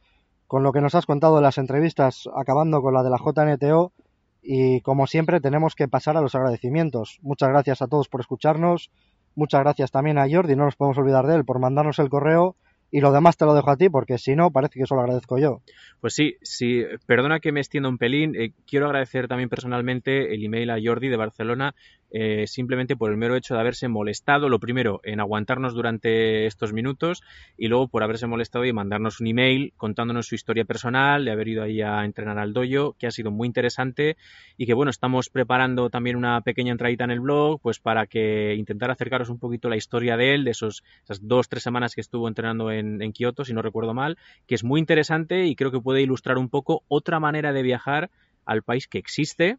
con 0.47 0.61
lo 0.61 0.73
que 0.73 0.81
nos 0.81 0.93
has 0.93 1.05
contado 1.05 1.37
en 1.37 1.43
las 1.43 1.57
entrevistas, 1.57 2.29
acabando 2.35 2.81
con 2.81 2.93
la 2.93 3.03
de 3.03 3.09
la 3.09 3.17
JNTO. 3.17 3.93
Y 4.41 4.81
como 4.81 5.07
siempre, 5.07 5.39
tenemos 5.39 5.73
que 5.73 5.87
pasar 5.87 6.17
a 6.17 6.21
los 6.21 6.35
agradecimientos. 6.35 7.19
Muchas 7.21 7.49
gracias 7.49 7.81
a 7.81 7.87
todos 7.87 8.09
por 8.09 8.21
escucharnos. 8.21 8.91
Muchas 9.35 9.61
gracias 9.61 9.91
también 9.91 10.17
a 10.17 10.27
Jordi, 10.29 10.55
no 10.55 10.63
nos 10.63 10.77
podemos 10.77 10.97
olvidar 10.97 11.27
de 11.27 11.35
él, 11.35 11.45
por 11.45 11.59
mandarnos 11.59 11.99
el 11.99 12.09
correo 12.09 12.55
y 12.95 13.01
lo 13.01 13.11
demás 13.11 13.35
te 13.35 13.43
lo 13.43 13.53
dejo 13.53 13.71
a 13.71 13.75
ti 13.75 13.89
porque 13.89 14.17
si 14.17 14.37
no 14.37 14.51
parece 14.51 14.75
que 14.79 14.83
eso 14.83 14.95
lo 14.95 15.01
agradezco 15.01 15.37
yo. 15.37 15.59
Pues 15.99 16.13
sí, 16.13 16.37
sí, 16.41 16.81
perdona 17.05 17.41
que 17.41 17.51
me 17.51 17.59
extienda 17.59 17.89
un 17.89 17.97
pelín, 17.97 18.35
eh, 18.37 18.53
quiero 18.65 18.85
agradecer 18.85 19.27
también 19.27 19.49
personalmente 19.49 20.33
el 20.33 20.45
email 20.45 20.69
a 20.69 20.77
Jordi 20.81 21.09
de 21.09 21.17
Barcelona 21.17 21.75
eh, 22.11 22.47
simplemente 22.47 22.95
por 22.95 23.11
el 23.11 23.17
mero 23.17 23.35
hecho 23.35 23.55
de 23.55 23.59
haberse 23.59 23.87
molestado, 23.87 24.49
lo 24.49 24.59
primero, 24.59 25.01
en 25.03 25.19
aguantarnos 25.19 25.73
durante 25.73 26.45
estos 26.45 26.73
minutos 26.73 27.21
y 27.57 27.67
luego 27.67 27.87
por 27.87 28.03
haberse 28.03 28.27
molestado 28.27 28.65
y 28.65 28.73
mandarnos 28.73 29.19
un 29.19 29.27
email 29.27 29.73
contándonos 29.77 30.27
su 30.27 30.35
historia 30.35 30.65
personal, 30.65 31.25
de 31.25 31.31
haber 31.31 31.47
ido 31.47 31.63
ahí 31.63 31.81
a 31.81 32.05
entrenar 32.05 32.39
al 32.39 32.53
dojo, 32.53 32.95
que 32.97 33.07
ha 33.07 33.11
sido 33.11 33.31
muy 33.31 33.47
interesante 33.47 34.17
y 34.57 34.65
que 34.65 34.73
bueno, 34.73 34.91
estamos 34.91 35.29
preparando 35.29 35.89
también 35.89 36.15
una 36.15 36.41
pequeña 36.41 36.71
entradita 36.71 37.03
en 37.03 37.11
el 37.11 37.19
blog, 37.19 37.59
pues 37.61 37.79
para 37.79 38.07
que 38.07 38.55
intentar 38.55 38.91
acercaros 38.91 39.29
un 39.29 39.39
poquito 39.39 39.69
la 39.69 39.75
historia 39.75 40.17
de 40.17 40.33
él, 40.33 40.43
de 40.45 40.51
esos, 40.51 40.83
esas 41.03 41.27
dos, 41.27 41.49
tres 41.49 41.63
semanas 41.63 41.95
que 41.95 42.01
estuvo 42.01 42.27
entrenando 42.27 42.71
en, 42.71 43.01
en 43.01 43.11
Kioto, 43.11 43.43
si 43.43 43.53
no 43.53 43.61
recuerdo 43.61 43.93
mal, 43.93 44.17
que 44.47 44.55
es 44.55 44.63
muy 44.63 44.79
interesante 44.79 45.45
y 45.45 45.55
creo 45.55 45.71
que 45.71 45.81
puede 45.81 46.01
ilustrar 46.01 46.37
un 46.37 46.49
poco 46.49 46.83
otra 46.87 47.19
manera 47.19 47.51
de 47.51 47.61
viajar 47.61 48.09
al 48.45 48.63
país 48.63 48.87
que 48.87 48.99
existe, 48.99 49.57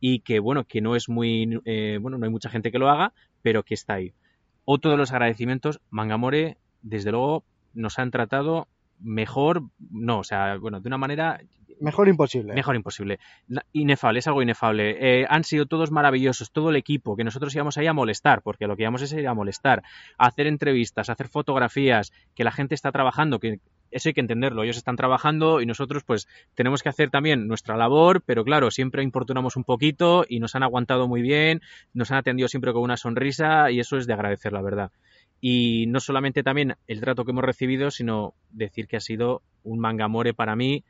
y 0.00 0.20
que 0.20 0.40
bueno, 0.40 0.64
que 0.64 0.80
no 0.80 0.96
es 0.96 1.08
muy, 1.08 1.60
eh, 1.64 1.98
bueno, 2.00 2.18
no 2.18 2.24
hay 2.24 2.30
mucha 2.32 2.50
gente 2.50 2.72
que 2.72 2.78
lo 2.78 2.88
haga, 2.88 3.12
pero 3.42 3.62
que 3.62 3.74
está 3.74 3.94
ahí. 3.94 4.14
Otro 4.64 4.90
de 4.90 4.96
los 4.96 5.12
agradecimientos, 5.12 5.80
Mangamore, 5.90 6.56
desde 6.82 7.12
luego, 7.12 7.44
nos 7.74 7.98
han 7.98 8.10
tratado 8.10 8.68
mejor, 8.98 9.62
no, 9.90 10.18
o 10.18 10.24
sea, 10.24 10.56
bueno, 10.56 10.80
de 10.80 10.88
una 10.88 10.98
manera... 10.98 11.40
Mejor 11.80 12.08
imposible. 12.08 12.52
Mejor 12.52 12.76
imposible. 12.76 13.18
Inefable, 13.72 14.18
es 14.18 14.26
algo 14.26 14.42
inefable. 14.42 15.22
Eh, 15.22 15.26
han 15.28 15.44
sido 15.44 15.64
todos 15.64 15.90
maravillosos, 15.90 16.52
todo 16.52 16.68
el 16.68 16.76
equipo, 16.76 17.16
que 17.16 17.24
nosotros 17.24 17.54
íbamos 17.54 17.78
ahí 17.78 17.86
a 17.86 17.94
molestar, 17.94 18.42
porque 18.42 18.66
lo 18.66 18.76
que 18.76 18.82
íbamos 18.82 19.00
es 19.00 19.12
ir 19.14 19.26
a 19.26 19.34
molestar, 19.34 19.82
a 20.18 20.26
hacer 20.26 20.46
entrevistas, 20.46 21.08
a 21.08 21.12
hacer 21.12 21.28
fotografías, 21.28 22.12
que 22.34 22.44
la 22.44 22.52
gente 22.52 22.74
está 22.74 22.92
trabajando, 22.92 23.38
que 23.38 23.60
eso 23.90 24.08
hay 24.08 24.14
que 24.14 24.20
entenderlo. 24.20 24.62
Ellos 24.62 24.76
están 24.76 24.96
trabajando 24.96 25.60
y 25.60 25.66
nosotros 25.66 26.04
pues 26.04 26.28
tenemos 26.54 26.82
que 26.82 26.88
hacer 26.88 27.10
también 27.10 27.46
nuestra 27.46 27.76
labor, 27.76 28.22
pero 28.24 28.44
claro, 28.44 28.70
siempre 28.70 29.02
importunamos 29.02 29.56
un 29.56 29.64
poquito 29.64 30.24
y 30.28 30.40
nos 30.40 30.54
han 30.54 30.62
aguantado 30.62 31.08
muy 31.08 31.22
bien, 31.22 31.60
nos 31.92 32.10
han 32.10 32.18
atendido 32.18 32.48
siempre 32.48 32.72
con 32.72 32.82
una 32.82 32.96
sonrisa 32.96 33.70
y 33.70 33.80
eso 33.80 33.96
es 33.96 34.06
de 34.06 34.12
agradecer, 34.12 34.52
la 34.52 34.62
verdad. 34.62 34.90
Y 35.40 35.86
no 35.88 36.00
solamente 36.00 36.42
también 36.42 36.76
el 36.86 37.00
trato 37.00 37.24
que 37.24 37.30
hemos 37.30 37.44
recibido, 37.44 37.90
sino 37.90 38.34
decir 38.50 38.86
que 38.86 38.96
ha 38.96 39.00
sido 39.00 39.42
un 39.64 39.78
manga 39.78 40.08
more 40.08 40.34
para 40.34 40.54
mí. 40.54 40.84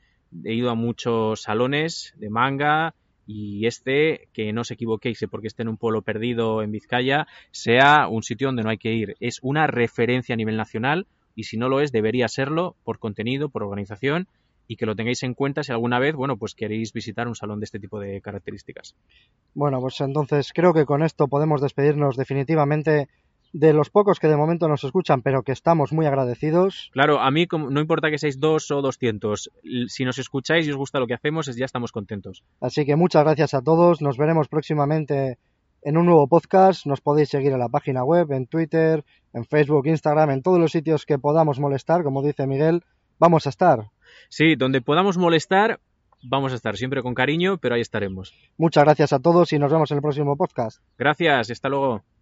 He 0.44 0.54
ido 0.54 0.70
a 0.70 0.74
muchos 0.74 1.42
salones 1.42 2.14
de 2.16 2.30
manga 2.30 2.94
y 3.26 3.66
este, 3.66 4.28
que 4.32 4.52
no 4.52 4.62
os 4.62 4.70
equivoquéis 4.72 5.24
porque 5.30 5.46
esté 5.46 5.62
en 5.62 5.68
un 5.68 5.76
pueblo 5.76 6.02
perdido 6.02 6.62
en 6.62 6.72
Vizcaya, 6.72 7.28
sea 7.52 8.08
un 8.08 8.24
sitio 8.24 8.48
donde 8.48 8.64
no 8.64 8.70
hay 8.70 8.78
que 8.78 8.92
ir. 8.92 9.16
Es 9.20 9.38
una 9.42 9.68
referencia 9.68 10.32
a 10.32 10.36
nivel 10.36 10.56
nacional 10.56 11.06
y 11.40 11.44
si 11.44 11.57
no 11.57 11.70
lo 11.70 11.81
es, 11.81 11.90
debería 11.90 12.29
serlo 12.29 12.76
por 12.85 12.98
contenido, 12.98 13.48
por 13.48 13.62
organización 13.62 14.29
y 14.68 14.76
que 14.76 14.85
lo 14.87 14.94
tengáis 14.94 15.22
en 15.22 15.33
cuenta 15.33 15.62
si 15.62 15.72
alguna 15.72 15.98
vez, 15.98 16.14
bueno, 16.14 16.37
pues 16.37 16.55
queréis 16.55 16.92
visitar 16.92 17.26
un 17.26 17.35
salón 17.35 17.61
de 17.61 17.64
este 17.64 17.81
tipo 17.81 17.98
de 17.98 18.20
características. 18.20 18.94
Bueno, 19.55 19.81
pues 19.81 20.00
entonces 20.03 20.53
creo 20.55 20.74
que 20.74 20.85
con 20.85 21.03
esto 21.03 21.29
podemos 21.29 21.62
despedirnos 21.62 22.16
definitivamente 22.16 23.09
de 23.53 23.72
los 23.72 23.88
pocos 23.88 24.20
que 24.20 24.29
de 24.29 24.37
momento 24.37 24.68
nos 24.68 24.85
escuchan, 24.85 25.22
pero 25.22 25.42
que 25.42 25.53
estamos 25.53 25.92
muy 25.92 26.05
agradecidos. 26.05 26.90
Claro, 26.92 27.20
a 27.20 27.31
mí 27.31 27.48
no 27.50 27.81
importa 27.81 28.11
que 28.11 28.18
seáis 28.18 28.38
dos 28.38 28.70
o 28.70 28.83
doscientos, 28.83 29.50
si 29.88 30.05
nos 30.05 30.18
escucháis 30.18 30.66
y 30.66 30.70
os 30.70 30.76
gusta 30.76 31.00
lo 31.00 31.07
que 31.07 31.14
hacemos, 31.14 31.46
ya 31.57 31.64
estamos 31.64 31.90
contentos. 31.90 32.44
Así 32.61 32.85
que 32.85 32.96
muchas 32.96 33.24
gracias 33.24 33.55
a 33.55 33.62
todos, 33.62 34.03
nos 34.03 34.18
veremos 34.18 34.46
próximamente 34.48 35.38
en 35.83 35.97
un 35.97 36.07
nuevo 36.07 36.27
podcast, 36.29 36.87
nos 36.87 37.01
podéis 37.01 37.29
seguir 37.29 37.53
en 37.53 37.59
la 37.59 37.69
página 37.69 38.05
web, 38.05 38.31
en 38.33 38.47
Twitter, 38.47 39.05
en 39.33 39.45
Facebook, 39.45 39.87
Instagram, 39.87 40.31
en 40.31 40.43
todos 40.43 40.59
los 40.59 40.73
sitios 40.73 41.07
que 41.07 41.19
podamos 41.19 41.59
molestar, 41.59 42.03
como 42.03 42.23
dice 42.23 42.47
Miguel, 42.47 42.83
vamos 43.19 43.47
a 43.47 43.51
estar. 43.51 43.90
Sí, 44.29 44.57
donde 44.57 44.81
podamos 44.81 45.16
molestar, 45.16 45.81
vamos 46.23 46.53
a 46.53 46.57
estar 46.57 46.77
siempre 46.77 47.03
con 47.03 47.14
cariño, 47.14 47.59
pero 47.59 47.75
ahí 47.75 47.81
estaremos. 47.81 48.35
Muchas 48.57 48.85
gracias 48.85 49.12
a 49.12 49.21
todos 49.21 49.53
y 49.53 49.59
nos 49.59 49.73
vemos 49.73 49.90
en 49.90 49.99
el 49.99 50.03
próximo 50.03 50.37
podcast. 50.37 50.83
Gracias, 50.99 51.51
hasta 51.51 51.69
luego. 51.69 52.03